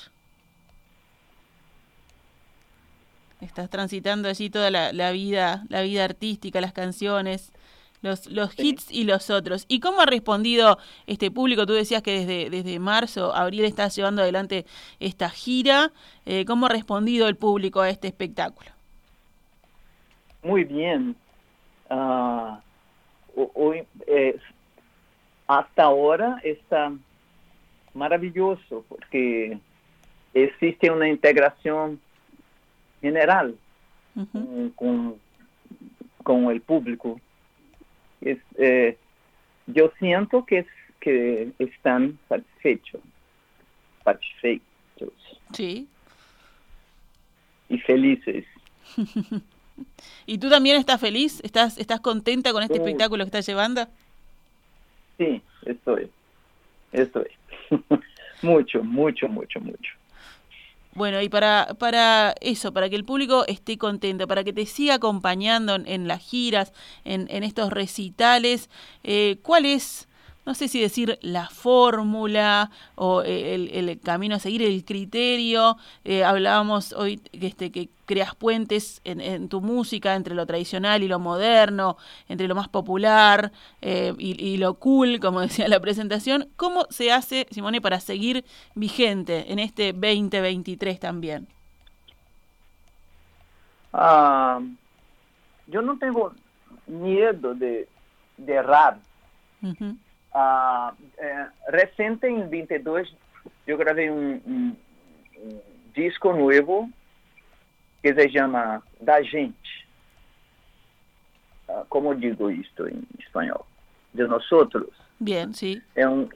Estás 3.39 3.69
transitando 3.69 4.27
allí 4.27 4.49
toda 4.49 4.71
la, 4.71 4.91
la 4.91 5.11
vida, 5.11 5.63
la 5.69 5.81
vida 5.81 6.03
artística, 6.03 6.59
las 6.59 6.73
canciones, 6.73 7.53
los, 8.01 8.27
los 8.27 8.51
Sí. 8.53 8.69
hits 8.69 8.91
y 8.91 9.03
los 9.03 9.29
otros. 9.29 9.65
¿Y 9.67 9.79
cómo 9.79 10.01
ha 10.01 10.05
respondido 10.05 10.77
este 11.07 11.31
público? 11.31 11.65
Tú 11.65 11.73
decías 11.73 12.01
que 12.03 12.19
desde, 12.19 12.49
desde 12.49 12.79
marzo, 12.79 13.33
abril 13.35 13.65
estás 13.65 13.95
llevando 13.95 14.21
adelante 14.21 14.65
esta 14.99 15.29
gira. 15.29 15.91
Eh, 16.25 16.45
¿Cómo 16.45 16.67
ha 16.67 16.69
respondido 16.69 17.27
el 17.27 17.35
público 17.35 17.81
a 17.81 17.89
este 17.89 18.07
espectáculo? 18.07 18.69
Muy 20.43 20.63
bien. 20.63 21.15
Ho- 21.89 23.51
hoy, 23.53 23.83
eh, 24.07 24.39
hasta 25.47 25.83
ahora 25.83 26.39
está 26.43 26.91
maravilloso 27.93 28.85
porque 28.89 29.57
existe 30.33 30.91
una 30.91 31.07
integración 31.07 31.99
general 33.01 33.55
con, 34.75 35.15
con 36.23 36.45
el 36.51 36.61
público. 36.61 37.19
Es, 38.21 38.37
eh, 38.57 38.97
yo 39.67 39.91
siento 39.99 40.45
que, 40.45 40.59
es, 40.59 40.67
que 40.99 41.51
están 41.59 42.17
satisfechos, 42.29 43.01
satisfechos 44.03 44.63
Sí. 45.53 45.87
y 47.69 47.77
felices. 47.79 48.45
¿Y 50.25 50.37
tú 50.39 50.49
también 50.49 50.77
estás 50.77 50.99
feliz? 50.99 51.39
¿Estás, 51.43 51.77
estás 51.77 51.99
contenta 51.99 52.51
con 52.51 52.63
este 52.63 52.75
Sí. 52.75 52.79
espectáculo 52.81 53.23
que 53.23 53.27
estás 53.27 53.45
llevando? 53.47 53.87
Sí, 55.17 55.41
estoy, 55.65 56.09
estoy. 56.91 57.27
mucho, 58.41 58.83
mucho, 58.83 59.27
mucho, 59.27 59.59
mucho. 59.59 59.91
Bueno, 60.97 61.21
y 61.21 61.29
para, 61.29 61.75
para 61.77 62.33
eso, 62.41 62.73
para 62.73 62.89
que 62.89 62.95
el 62.95 63.05
público 63.05 63.45
esté 63.45 63.77
contento, 63.77 64.27
para 64.27 64.43
que 64.43 64.51
te 64.51 64.65
siga 64.65 64.95
acompañando 64.95 65.75
en, 65.75 65.87
en 65.87 66.07
las 66.07 66.23
giras, 66.23 66.73
en, 67.05 67.27
en 67.29 67.43
estos 67.43 67.71
recitales, 67.71 68.67
eh, 69.03 69.37
¿cuál 69.43 69.67
es, 69.67 70.06
no 70.47 70.55
sé 70.55 70.69
si 70.69 70.79
decir 70.79 71.19
la 71.21 71.49
fórmula 71.49 72.71
o 72.95 73.21
eh, 73.21 73.53
el, 73.53 73.69
el 73.89 73.99
camino 73.99 74.35
a 74.35 74.39
seguir, 74.39 74.61
el 74.63 74.85
criterio? 74.85 75.75
Eh, 76.05 76.23
hablábamos 76.23 76.93
hoy 76.93 77.17
que, 77.17 77.47
este, 77.47 77.69
que 77.69 77.89
creas 78.05 78.33
puentes 78.33 79.01
en, 79.03 79.19
en 79.19 79.49
tu 79.49 79.59
música 79.59 80.15
entre 80.15 80.35
lo 80.35 80.45
tradicional 80.45 81.03
y 81.03 81.09
lo 81.09 81.19
moderno, 81.19 81.97
entre 82.29 82.47
lo 82.47 82.55
más 82.55 82.69
popular 82.69 83.51
eh, 83.81 84.13
y, 84.17 84.41
y 84.41 84.55
lo 84.55 84.75
cool, 84.75 85.19
como 85.19 85.41
decía 85.47 85.67
la 85.67 85.81
presentación. 85.81 86.47
¿Cómo 86.55 86.85
se 86.91 87.11
hace, 87.11 87.45
Simone, 87.51 87.81
para 87.81 87.99
seguir 87.99 88.45
vigente 88.73 89.51
en 89.51 89.59
este 89.59 89.91
2023 89.91 90.97
también? 90.97 91.45
Ah, 93.91 94.61
yo 95.67 95.81
no 95.81 95.97
tengo 95.97 96.33
miedo 96.85 97.53
de, 97.53 97.89
de 98.37 98.53
errar. 98.53 98.99
Ujú. 99.61 99.97
Ah, 100.33 100.93
eh, 101.17 101.45
reciente 101.69 102.27
en 102.27 102.49
22 102.49 103.15
yo 103.65 103.77
grabé 103.77 104.11
un, 104.11 104.41
un- 104.45 104.77
un 105.37 105.61
disco 105.93 106.33
nuevo 106.33 106.89
que 108.03 108.13
se 108.13 108.29
llama 108.29 108.81
Da 108.99 109.23
Gente. 109.23 109.57
Ah, 111.67 111.83
¿Cómo 111.89 112.13
digo 112.15 112.49
esto 112.49 112.87
en 112.87 113.05
español? 113.19 113.63
De 114.13 114.27
nosotros. 114.27 114.87
Bien, 115.19 115.53
sí. 115.53 115.81
É 115.95 116.07
um, 116.07 116.29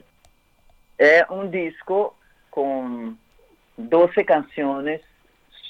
é 0.98 1.24
um 1.30 1.48
disco 1.50 2.16
com 2.50 3.16
12 3.78 4.24
canções 4.24 5.00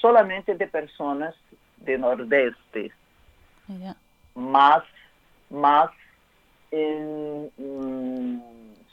solamente 0.00 0.54
de 0.54 0.66
pessoas 0.66 1.34
de 1.76 1.96
Nordeste, 1.98 2.92
Mira. 3.68 3.96
mas, 4.34 4.82
mas 5.50 5.90
em, 6.72 7.50
hum, 7.58 8.40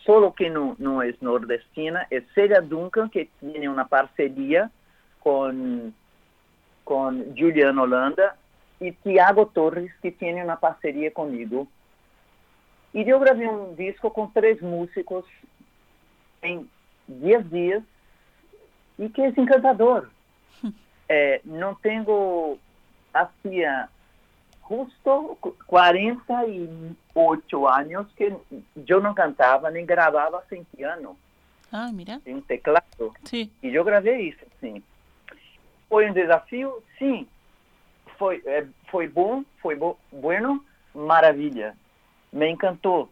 solo 0.03 0.31
que 0.31 0.49
não, 0.49 0.75
não 0.77 1.01
é 1.01 1.13
nordestina, 1.21 2.05
é 2.11 2.21
Celia 2.33 2.61
Duncan, 2.61 3.07
que 3.07 3.29
tem 3.39 3.67
uma 3.67 3.85
parceria 3.85 4.69
com, 5.19 5.91
com 6.83 7.33
Juliana 7.35 7.81
Holanda, 7.81 8.35
e 8.81 8.91
Tiago 8.91 9.45
Torres, 9.45 9.91
que 10.01 10.11
tem 10.11 10.41
uma 10.41 10.55
parceria 10.55 11.11
comigo. 11.11 11.67
E 12.93 13.07
eu 13.07 13.19
gravei 13.19 13.47
um 13.47 13.73
disco 13.75 14.09
com 14.09 14.27
três 14.27 14.61
músicos 14.61 15.25
em 16.41 16.67
10 17.07 17.49
dias 17.49 17.83
e 18.97 19.09
que 19.09 19.21
é 19.21 19.27
encantador. 19.29 20.09
É, 21.11 21.41
não 21.43 21.73
tenho, 21.73 22.59
hacía 23.11 23.89
justo 24.69 25.37
48 25.67 27.67
anos 27.67 28.07
que 28.15 28.33
eu 28.87 29.01
não 29.01 29.13
cantava 29.13 29.69
nem 29.71 29.85
gravava 29.85 30.43
sem 30.49 30.63
piano, 30.63 31.17
Ah, 31.71 31.91
mira. 31.91 32.19
sem 32.23 32.39
teclado. 32.41 33.13
Sí. 33.25 33.51
E 33.63 33.73
eu 33.73 33.83
gravei 33.83 34.29
isso, 34.29 34.45
sim. 34.59 34.81
Foi 35.89 36.09
um 36.09 36.13
desafio? 36.13 36.83
Sim. 36.97 37.27
Foi, 38.17 38.41
é, 38.45 38.65
foi 38.91 39.07
bom, 39.07 39.43
foi 39.61 39.75
bo 39.75 39.97
bueno, 40.11 40.63
maravilha. 40.93 41.75
Me 42.31 42.47
encantou. 42.49 43.09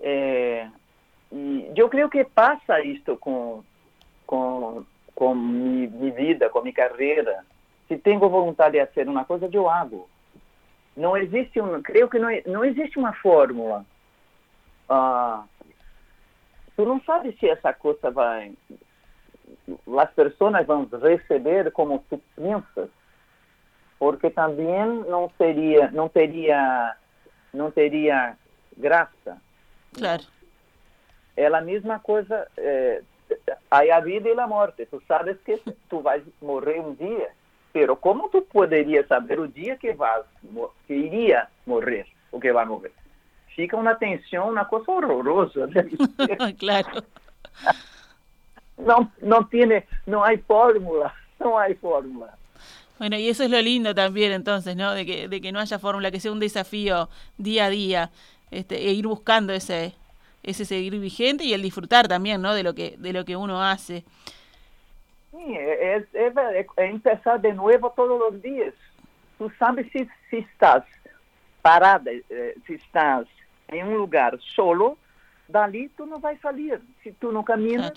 É, 0.00 0.68
e 1.32 1.70
eu 1.76 1.88
creio 1.88 2.10
que 2.10 2.24
passa 2.24 2.80
isto 2.82 3.16
com, 3.16 3.62
com, 4.26 4.84
com 5.14 5.34
mi, 5.34 5.86
minha 5.86 6.12
vida, 6.12 6.50
com 6.50 6.60
minha 6.60 6.74
carreira. 6.74 7.44
Se 7.86 7.96
tenho 7.96 8.18
vontade 8.20 8.78
de 8.78 8.86
fazer 8.86 9.08
uma 9.08 9.24
coisa, 9.24 9.48
eu 9.50 9.68
hago. 9.68 10.08
Não 10.98 11.16
existe 11.16 11.60
um, 11.60 11.80
creio 11.80 12.08
que 12.08 12.18
não, 12.18 12.28
não 12.46 12.64
existe 12.64 12.98
uma 12.98 13.12
fórmula. 13.14 13.86
Ah, 14.88 15.44
tu 16.76 16.84
não 16.84 17.00
sabe 17.02 17.36
se 17.38 17.48
essa 17.48 17.72
coisa 17.72 18.10
vai 18.10 18.52
as 20.00 20.10
pessoas 20.12 20.66
vão 20.66 20.88
receber 21.02 21.70
como 21.72 22.04
tu 22.08 22.20
pensas, 22.34 22.90
porque 23.98 24.30
também 24.30 24.86
não 25.08 25.30
seria, 25.36 25.90
não 25.90 26.08
teria, 26.08 26.96
não 27.52 27.70
teria 27.70 28.36
graça. 28.76 29.40
Claro. 29.96 30.24
É 31.36 31.46
a 31.46 31.60
mesma 31.60 31.98
coisa, 31.98 32.48
é, 32.56 33.02
há 33.70 33.96
a 33.96 34.00
vida 34.00 34.28
e 34.28 34.38
a 34.38 34.46
morte. 34.46 34.86
Tu 34.86 35.02
sabes 35.06 35.36
que 35.42 35.56
tu 35.88 36.00
vais 36.00 36.22
morrer 36.40 36.80
um 36.80 36.94
dia, 36.94 37.30
pero 37.78 37.94
como 37.94 38.28
tu 38.28 38.44
poderias 38.44 39.06
saber 39.06 39.38
o 39.38 39.46
dia 39.46 39.76
que 39.76 39.92
vas, 39.94 40.26
que 40.88 40.94
iria 40.94 41.48
morrer, 41.64 42.06
ou 42.32 42.40
que 42.40 42.50
vai 42.50 42.66
morrer? 42.66 42.92
Fica 43.54 43.76
uma 43.76 43.94
tensão, 43.94 44.50
uma 44.50 44.64
coisa 44.64 44.90
horrorosa. 44.90 45.68
claro. 46.58 47.04
Não, 48.76 49.08
não 49.22 49.44
tiene, 49.44 49.84
não 50.08 50.24
há 50.24 50.36
fórmula, 50.38 51.12
não 51.38 51.56
há 51.56 51.72
fórmula. 51.80 52.36
Bueno, 52.98 53.16
y 53.16 53.28
eso 53.28 53.44
es 53.44 53.50
lo 53.50 53.62
lindo 53.62 53.94
también 53.94 54.32
entonces, 54.32 54.74
¿no? 54.74 54.92
De 54.92 55.06
que, 55.06 55.28
de 55.28 55.40
que 55.40 55.52
no 55.52 55.60
haya 55.60 55.78
fórmula, 55.78 56.10
que 56.10 56.18
sea 56.18 56.32
un 56.32 56.40
desafío 56.40 57.08
día 57.36 57.66
a 57.66 57.70
día, 57.70 58.10
este, 58.50 58.88
e 58.88 58.92
ir 58.92 59.06
buscando 59.06 59.52
ese, 59.52 59.94
ese 60.42 60.64
seguir 60.64 60.98
vigente 60.98 61.44
y 61.44 61.52
el 61.52 61.62
disfrutar 61.62 62.08
también, 62.08 62.42
¿no? 62.42 62.54
De 62.54 62.64
lo 62.64 62.74
que, 62.74 62.96
de 62.98 63.12
lo 63.12 63.24
que 63.24 63.36
uno 63.36 63.62
hace. 63.62 64.04
Sim, 65.30 65.56
é, 65.56 65.96
é, 65.96 66.06
é, 66.14 66.66
é 66.76 66.86
empezar 66.90 67.38
de 67.38 67.52
novo 67.52 67.90
todos 67.90 68.34
os 68.34 68.42
dias. 68.42 68.74
Tu 69.36 69.52
sabes 69.58 69.90
se, 69.92 70.08
se 70.30 70.38
estás 70.38 70.84
parada, 71.62 72.10
eh, 72.12 72.56
se 72.66 72.74
estás 72.74 73.26
em 73.70 73.84
um 73.84 73.96
lugar 73.96 74.38
solo, 74.40 74.98
dali 75.48 75.88
tu 75.90 76.06
não 76.06 76.18
vai 76.18 76.36
sair. 76.38 76.80
Se 77.02 77.12
tu 77.12 77.30
não 77.30 77.44
caminhas, 77.44 77.92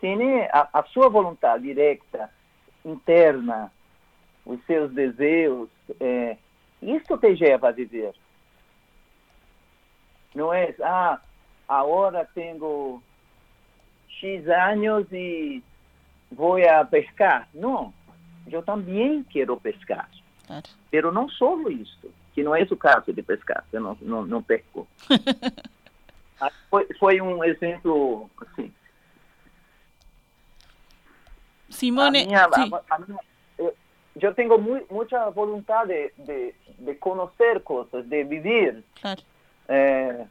tem 0.00 0.42
a, 0.52 0.68
a 0.72 0.82
sua 0.84 1.08
vontade 1.08 1.64
direta, 1.64 2.30
interna, 2.84 3.72
os 4.44 4.64
seus 4.64 4.92
desejos, 4.92 5.68
é, 6.00 6.36
isso 6.82 7.16
te 7.18 7.34
leva 7.34 7.68
a 7.68 7.72
viver. 7.72 8.14
Não 10.34 10.52
é, 10.52 10.74
ah, 10.82 11.20
agora 11.68 12.28
tenho 12.34 13.02
X 14.20 14.46
anos 14.48 15.06
e 15.12 15.62
vou 16.30 16.56
a 16.68 16.84
pescar. 16.84 17.48
Não, 17.54 17.92
eu 18.50 18.62
também 18.62 19.22
quero 19.24 19.56
pescar. 19.58 20.08
Claro. 20.46 20.64
Pero 20.90 21.12
não 21.12 21.28
só 21.28 21.58
isso, 21.68 22.12
que 22.34 22.42
não 22.42 22.54
é 22.54 22.62
o 22.62 22.76
caso 22.76 23.12
de 23.12 23.22
pescar, 23.22 23.64
eu 23.72 23.80
não, 23.80 23.98
não, 24.00 24.24
não 24.26 24.42
pesco. 24.42 24.86
Foi, 26.70 26.86
foi 26.98 27.20
um 27.20 27.42
exemplo, 27.44 28.30
assim, 28.40 28.72
Simone, 31.70 32.22
a 32.22 32.26
minha, 32.26 32.44
a- 32.44 32.82
a 32.94 32.98
minha- 33.00 33.18
eu, 33.58 33.76
eu 34.20 34.34
tenho 34.34 34.58
mu 34.58 34.80
muita 34.90 35.28
vontade 35.30 36.12
de, 36.18 36.54
de 36.78 36.94
conhecer 36.94 37.60
coisas, 37.60 38.04
de 38.06 38.24
viver. 38.24 38.82
claro. 39.00 39.20
É, 39.68 40.24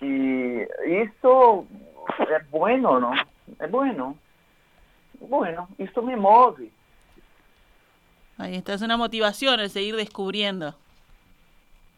e 0.00 0.66
isso 1.04 1.64
é 2.30 2.38
bueno, 2.50 2.98
não? 3.00 3.14
É 3.58 3.66
bueno. 3.66 4.16
Bueno, 5.20 5.68
isso 5.78 6.02
me 6.02 6.16
move. 6.16 6.70
Ahí 8.38 8.56
está, 8.56 8.74
es 8.74 8.82
una 8.82 8.96
motivación 8.96 9.60
el 9.60 9.70
seguir 9.70 9.94
descubriendo. 9.96 10.74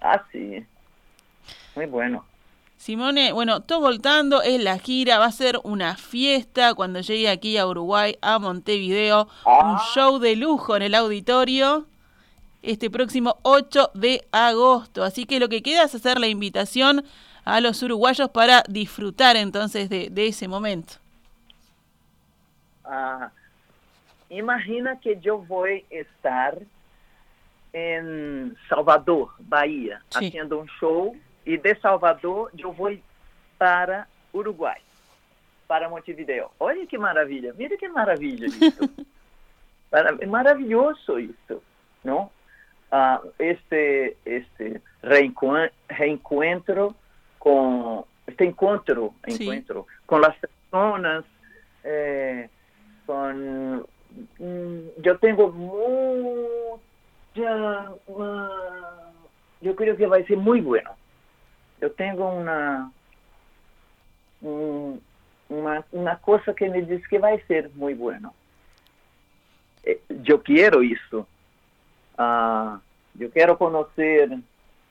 Assim. 0.01 0.67
Muito 1.75 1.91
bueno. 1.91 2.25
Simone, 2.77 3.33
bueno, 3.33 3.61
todo 3.63 3.81
voltando 3.81 4.43
es 4.43 4.63
la 4.63 4.79
gira, 4.79 5.19
va 5.19 5.27
a 5.27 5.33
ser 5.33 5.59
una 5.65 5.97
fiesta 5.97 6.75
cuando 6.75 7.01
llegue 7.01 7.31
aquí 7.31 7.57
a 7.57 7.67
Uruguay, 7.67 8.19
a 8.21 8.39
Montevideo, 8.39 9.23
un 9.23 9.29
Ah. 9.47 9.83
show 9.95 10.19
de 10.19 10.37
lujo 10.37 10.77
en 10.77 10.83
el 10.83 10.95
auditorio 10.95 11.87
este 12.63 12.91
próximo 12.91 13.39
8 13.43 13.91
de 13.95 14.27
agosto. 14.33 15.03
Así 15.03 15.25
que 15.25 15.41
lo 15.41 15.49
que 15.49 15.63
queda 15.63 15.85
es 15.85 15.95
hacer 15.95 16.19
la 16.21 16.27
invitación 16.27 17.05
a 17.45 17.61
los 17.61 17.83
uruguayos 17.83 18.29
para 18.31 18.63
disfrutar 18.69 19.37
entonces 19.37 19.89
de, 19.89 20.09
de 20.11 20.27
ese 20.29 20.49
momento. 20.49 20.95
Ah, 22.85 23.31
imagina 24.31 24.97
que 24.97 25.19
eu 25.23 25.41
vou 25.43 25.67
estar 25.67 26.55
em 27.73 28.55
Salvador, 28.69 29.35
Bahia, 29.41 30.01
Sim. 30.11 30.31
fazendo 30.31 30.61
um 30.61 30.67
show 30.69 31.17
e 31.45 31.57
de 31.59 31.75
Salvador 31.77 32.51
eu 32.57 32.73
vou 32.73 32.97
para 33.59 34.07
Uruguai, 34.33 34.81
para 35.67 35.89
Montevideo. 35.89 36.51
Olha 36.61 36.87
que 36.87 36.97
maravilha, 36.99 37.53
mira 37.55 37.77
que 37.77 37.89
maravilha 37.89 38.47
isso. 38.47 38.91
É 39.93 40.27
maravilhoso 40.27 41.19
isso, 41.21 41.63
não? 42.03 42.31
Ah, 42.91 43.21
este 43.39 44.17
este 44.25 44.81
reencuen- 45.03 45.71
reencontro 45.89 46.95
com 47.45 48.07
este 48.27 48.47
encontro, 48.47 49.15
com 50.07 50.17
as 50.17 50.35
pessoas 50.39 51.25
eh, 51.85 52.49
com 53.07 53.85
hum, 54.41 54.91
eu 55.05 55.19
tenho 55.19 55.53
muita 55.53 56.89
uma- 58.07 59.13
eu 59.61 59.75
creio 59.75 59.95
que 59.97 60.07
vai 60.07 60.25
ser 60.25 60.37
muito 60.37 60.65
bueno. 60.65 60.91
Eu 61.81 61.91
tenho 61.91 62.17
uma 62.27 62.91
um, 64.43 64.99
uma 65.51 65.85
uma 65.93 66.17
coisa 66.17 66.55
que 66.55 66.67
me 66.69 66.81
diz 66.83 67.07
que 67.07 67.19
vai 67.19 67.39
ser 67.47 67.69
muito 67.75 67.99
bueno. 67.99 68.35
Eh, 69.85 70.01
eu 70.27 70.39
quero 70.39 70.83
isso. 70.83 71.27
Ah, 72.17 72.81
eu 73.21 73.31
quero 73.31 73.55
conhecer 73.59 74.39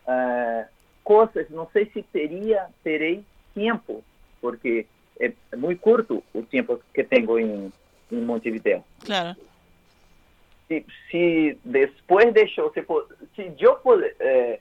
eh, 0.06 0.68
coisas 1.04 1.50
não 1.50 1.68
sei 1.72 1.89
se 1.94 2.02
teria 2.04 2.68
terei 2.84 3.24
tempo 3.54 4.04
porque 4.42 4.86
é, 5.20 5.32
é 5.52 5.56
muito 5.56 5.80
curto 5.80 6.24
o 6.34 6.44
tempo 6.44 6.80
que 6.94 7.04
tenho 7.04 7.39
em, 7.39 7.72
em 8.12 8.22
Montevideo 8.22 8.84
Claro, 9.06 9.36
se, 10.68 10.86
se 11.10 11.58
depois 11.63 12.34
deixou, 12.34 12.72
se, 12.74 12.86
se 13.36 13.54
eu 13.60 13.76
puder, 13.76 14.16
eh, 14.20 14.60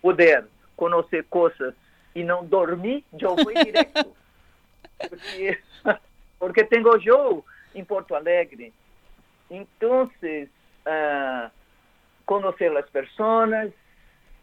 puder 0.00 0.44
conhecer 0.76 1.24
coisas 1.24 1.74
e 2.14 2.24
não 2.24 2.44
dormir, 2.44 3.04
eu 3.20 3.36
vou 3.36 3.52
direto. 3.52 4.16
porque, 5.08 5.58
porque 6.38 6.64
tenho 6.64 7.00
show 7.00 7.44
em 7.74 7.84
Porto 7.84 8.14
Alegre. 8.14 8.72
Então, 9.50 10.10
ah, 10.86 11.50
conhecer 12.26 12.76
as 12.76 12.88
pessoas, 12.90 13.72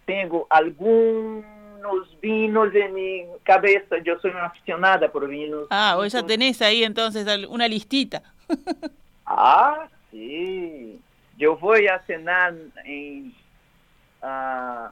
tengo 0.06 0.48
algunos 0.50 2.20
vinos 2.22 2.74
en 2.74 2.94
mi 2.94 3.26
cabeza. 3.44 3.98
Yo 4.04 4.20
soy 4.20 4.32
una 4.32 4.46
aficionada 4.46 5.12
por 5.12 5.28
vinos. 5.28 5.68
Ah, 5.70 5.96
vos 5.96 6.12
ya 6.12 6.26
tenés 6.26 6.62
ahí 6.62 6.84
entonces 6.84 7.28
una 7.48 7.68
listita. 7.68 8.24
ah, 9.26 9.88
sí. 10.12 11.00
Yo 11.38 11.58
voy 11.58 11.88
a 11.88 12.00
cenar 12.04 12.54
en, 12.86 13.34
uh, 14.22 14.88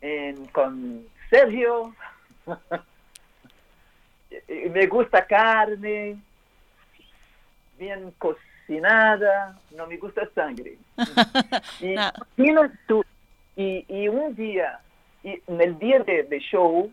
en, 0.00 0.46
con 0.46 1.04
Sergio. 1.28 1.94
Me 4.48 4.86
gusta 4.88 5.24
carne, 5.24 6.18
bien 7.78 8.12
cocinada, 8.18 9.56
no 9.76 9.86
me 9.86 9.96
gusta 9.96 10.28
sangre. 10.34 10.76
y 11.80 12.50
no. 12.50 12.70
Y, 13.56 13.84
y 13.88 14.08
un 14.08 14.34
día, 14.34 14.80
y 15.22 15.40
en 15.46 15.60
el 15.60 15.78
día 15.78 16.00
de, 16.00 16.24
de, 16.24 16.38
show, 16.40 16.90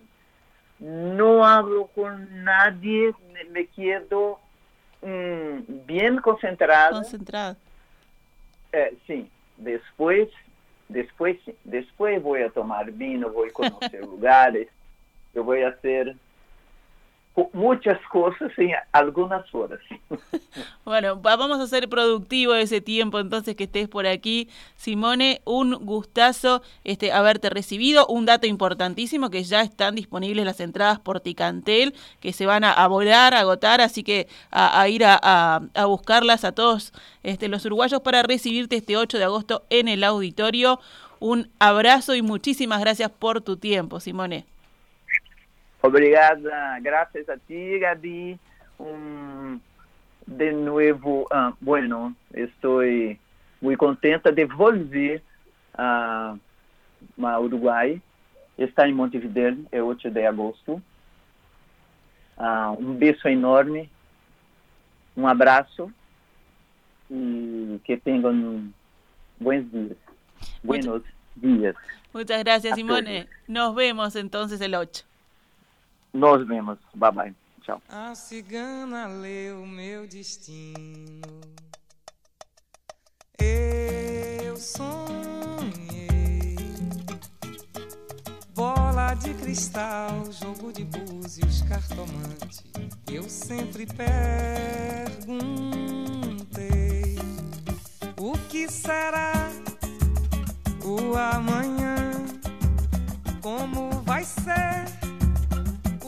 no 0.80 1.46
hablo 1.46 1.88
con 1.88 2.44
nadie, 2.44 3.14
me, 3.52 3.68
quedo 3.68 4.40
mmm, 5.02 5.86
bien 5.86 6.18
concentrado. 6.18 7.02
Concentrado. 7.02 7.58
Eh, 8.72 8.98
sí, 9.08 9.30
después, 9.58 10.30
después, 10.88 11.38
después 11.64 12.22
voy 12.22 12.44
a 12.44 12.50
tomar 12.50 12.92
vino, 12.92 13.30
voy 13.30 13.50
a 13.50 13.54
conocer 13.54 14.02
lugares, 14.06 14.68
yo 15.34 15.44
voy 15.44 15.64
a 15.64 15.70
hacer 15.70 16.16
co- 17.34 17.50
muitas 17.54 18.00
coisas 18.08 18.52
em 18.58 18.72
algumas 18.92 19.44
horas. 19.54 19.80
Bueno, 20.84 21.22
va- 21.22 21.36
vamos 21.38 21.60
a 21.60 21.68
ser 21.68 21.88
productivo 21.88 22.54
ese 22.56 22.82
tiempo 22.82 23.20
entonces 23.20 23.56
que 23.56 23.64
estés 23.66 23.88
por 23.88 24.06
aquí. 24.08 24.50
Simone, 24.76 25.42
un 25.46 25.74
gustazo 25.86 26.62
este, 26.84 27.12
haberte 27.14 27.50
recibido. 27.50 28.06
Un 28.08 28.26
dato 28.26 28.48
importantísimo 28.48 29.30
que 29.30 29.44
ya 29.44 29.62
están 29.62 29.96
disponibles 29.96 30.44
las 30.46 30.60
entradas 30.60 31.00
por 31.00 31.20
Ticantel, 31.22 31.94
que 32.20 32.34
se 32.34 32.46
van 32.46 32.64
a, 32.64 32.72
a 32.74 32.88
volar, 32.88 33.34
a 33.34 33.40
agotar, 33.42 33.80
así 33.80 34.04
que 34.04 34.28
a, 34.52 34.88
ir 34.90 35.06
a, 35.06 35.18
a- 35.22 35.62
a 35.74 35.86
buscarlas 35.86 36.44
a 36.44 36.52
todos 36.52 36.92
este, 37.24 37.48
los 37.48 37.64
uruguayos 37.66 38.02
para 38.02 38.24
recibirte 38.24 38.76
este 38.76 38.98
8 38.98 39.18
de 39.20 39.24
agosto 39.24 39.64
en 39.70 39.88
el 39.88 40.04
auditorio. 40.04 40.80
Un 41.20 41.50
abrazo 41.60 42.16
y 42.16 42.22
muchísimas 42.24 42.80
gracias 42.82 43.12
por 43.12 43.42
tu 43.42 43.56
tiempo, 43.58 44.00
Simone. 44.00 44.46
Obrigada, 45.82 46.80
graças 46.80 47.28
a 47.28 47.38
ti, 47.38 47.80
Gabi. 47.80 48.40
Um, 48.80 49.60
de 50.28 50.52
novo, 50.52 51.26
ah, 51.32 51.54
bueno, 51.60 52.16
estou 52.34 52.82
muito 53.62 53.80
contenta 53.80 54.32
de 54.32 54.46
voltar 54.46 55.22
a, 55.74 56.36
a 57.24 57.40
Uruguai. 57.40 58.02
Está 58.58 58.88
em 58.88 58.94
Montevideo, 58.94 59.66
é 59.72 59.82
8 59.82 60.12
de 60.12 60.26
agosto. 60.26 60.82
Ah, 62.38 62.72
um 62.78 62.94
beijo 62.94 63.28
enorme, 63.28 63.90
um 65.18 65.28
abraço 65.28 65.92
e 67.10 67.80
que 67.84 67.98
tenham 67.98 68.72
bons 69.40 69.70
dias. 69.72 69.98
Buenos 70.64 71.04
dias. 71.36 71.76
Muchas 72.14 72.44
gracias, 72.44 72.76
Simone. 72.76 73.28
Nos 73.48 73.76
vemos 73.76 74.16
entonces 74.16 74.62
el 74.62 74.76
8. 74.76 75.11
Nós 76.14 76.46
mesmos. 76.48 76.78
Bye 76.96 77.12
bye. 77.12 77.36
Tchau. 77.62 77.82
A 77.88 78.14
cigana 78.16 79.08
leu 79.08 79.66
meu 79.66 80.08
destino. 80.08 81.22
Eu 83.40 84.58
sonhei. 84.58 86.56
Bola 88.56 89.14
de 89.16 89.34
cristal, 89.36 90.32
jogo 90.32 90.74
de 90.74 90.84
búzios, 90.84 91.62
cartomante. 91.64 92.64
Eu 93.10 93.24
sempre 93.24 93.86
perguntei: 93.86 94.12
O 98.18 98.34
que 98.50 98.68
será 98.70 99.34
o 100.84 101.16
amanhã? 101.16 102.12
Como 103.42 103.90
vai 104.04 104.24
ser? 104.24 105.01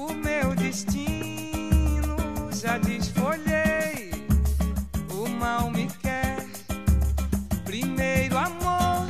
o 0.04 0.14
meu 0.14 0.54
destino. 0.56 2.16
Já 2.52 2.78
desfolhei, 2.78 4.12
o 5.10 5.30
mal 5.30 5.70
me 5.72 5.88
quer. 6.02 6.46
Primeiro 7.64 8.38
amor 8.38 9.08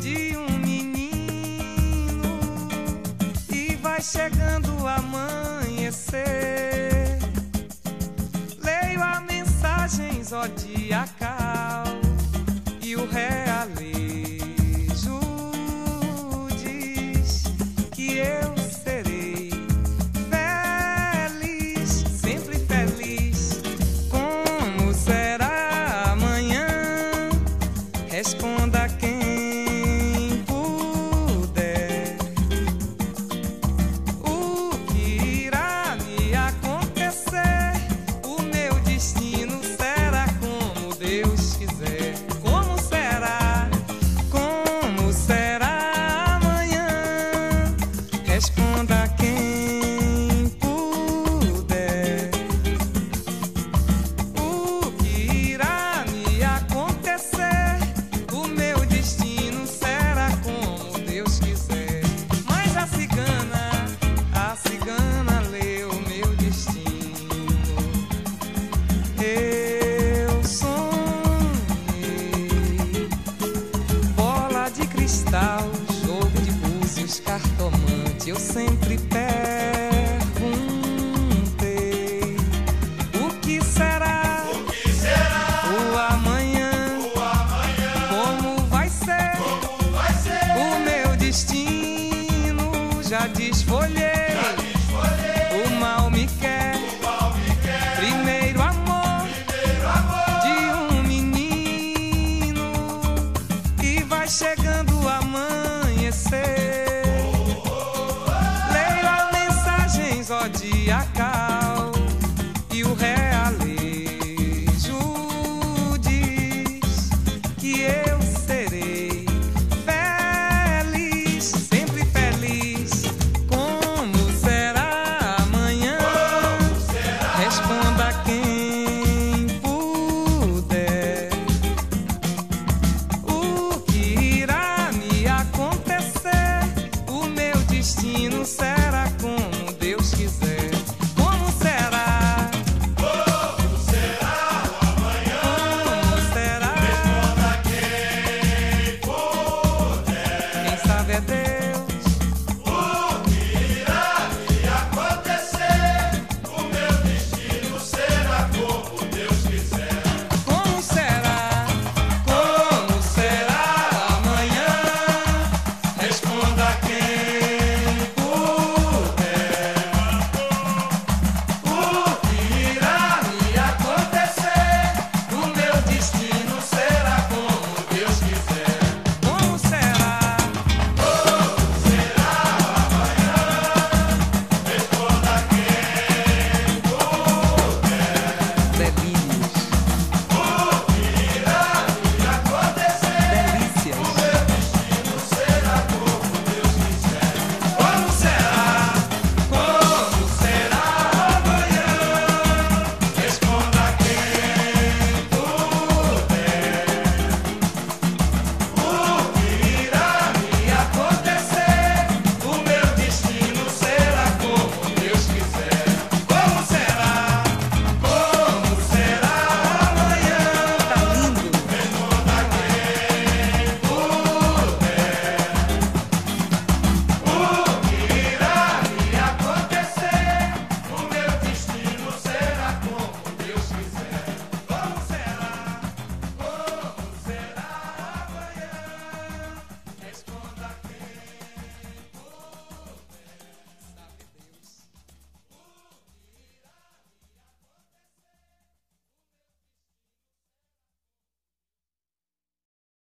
de 0.00 0.36
um 0.36 0.58
menino, 0.58 2.22
e 3.52 3.76
vai 3.76 4.02
chegando 4.02 4.74
o 4.82 4.86
amanhecer. 4.86 6.28
Leio 8.62 9.02
a 9.02 9.20
mensagem 9.20 10.22
zodiacal 10.24 11.84
e 12.82 12.96
o 12.96 13.06
realismo. 13.06 13.97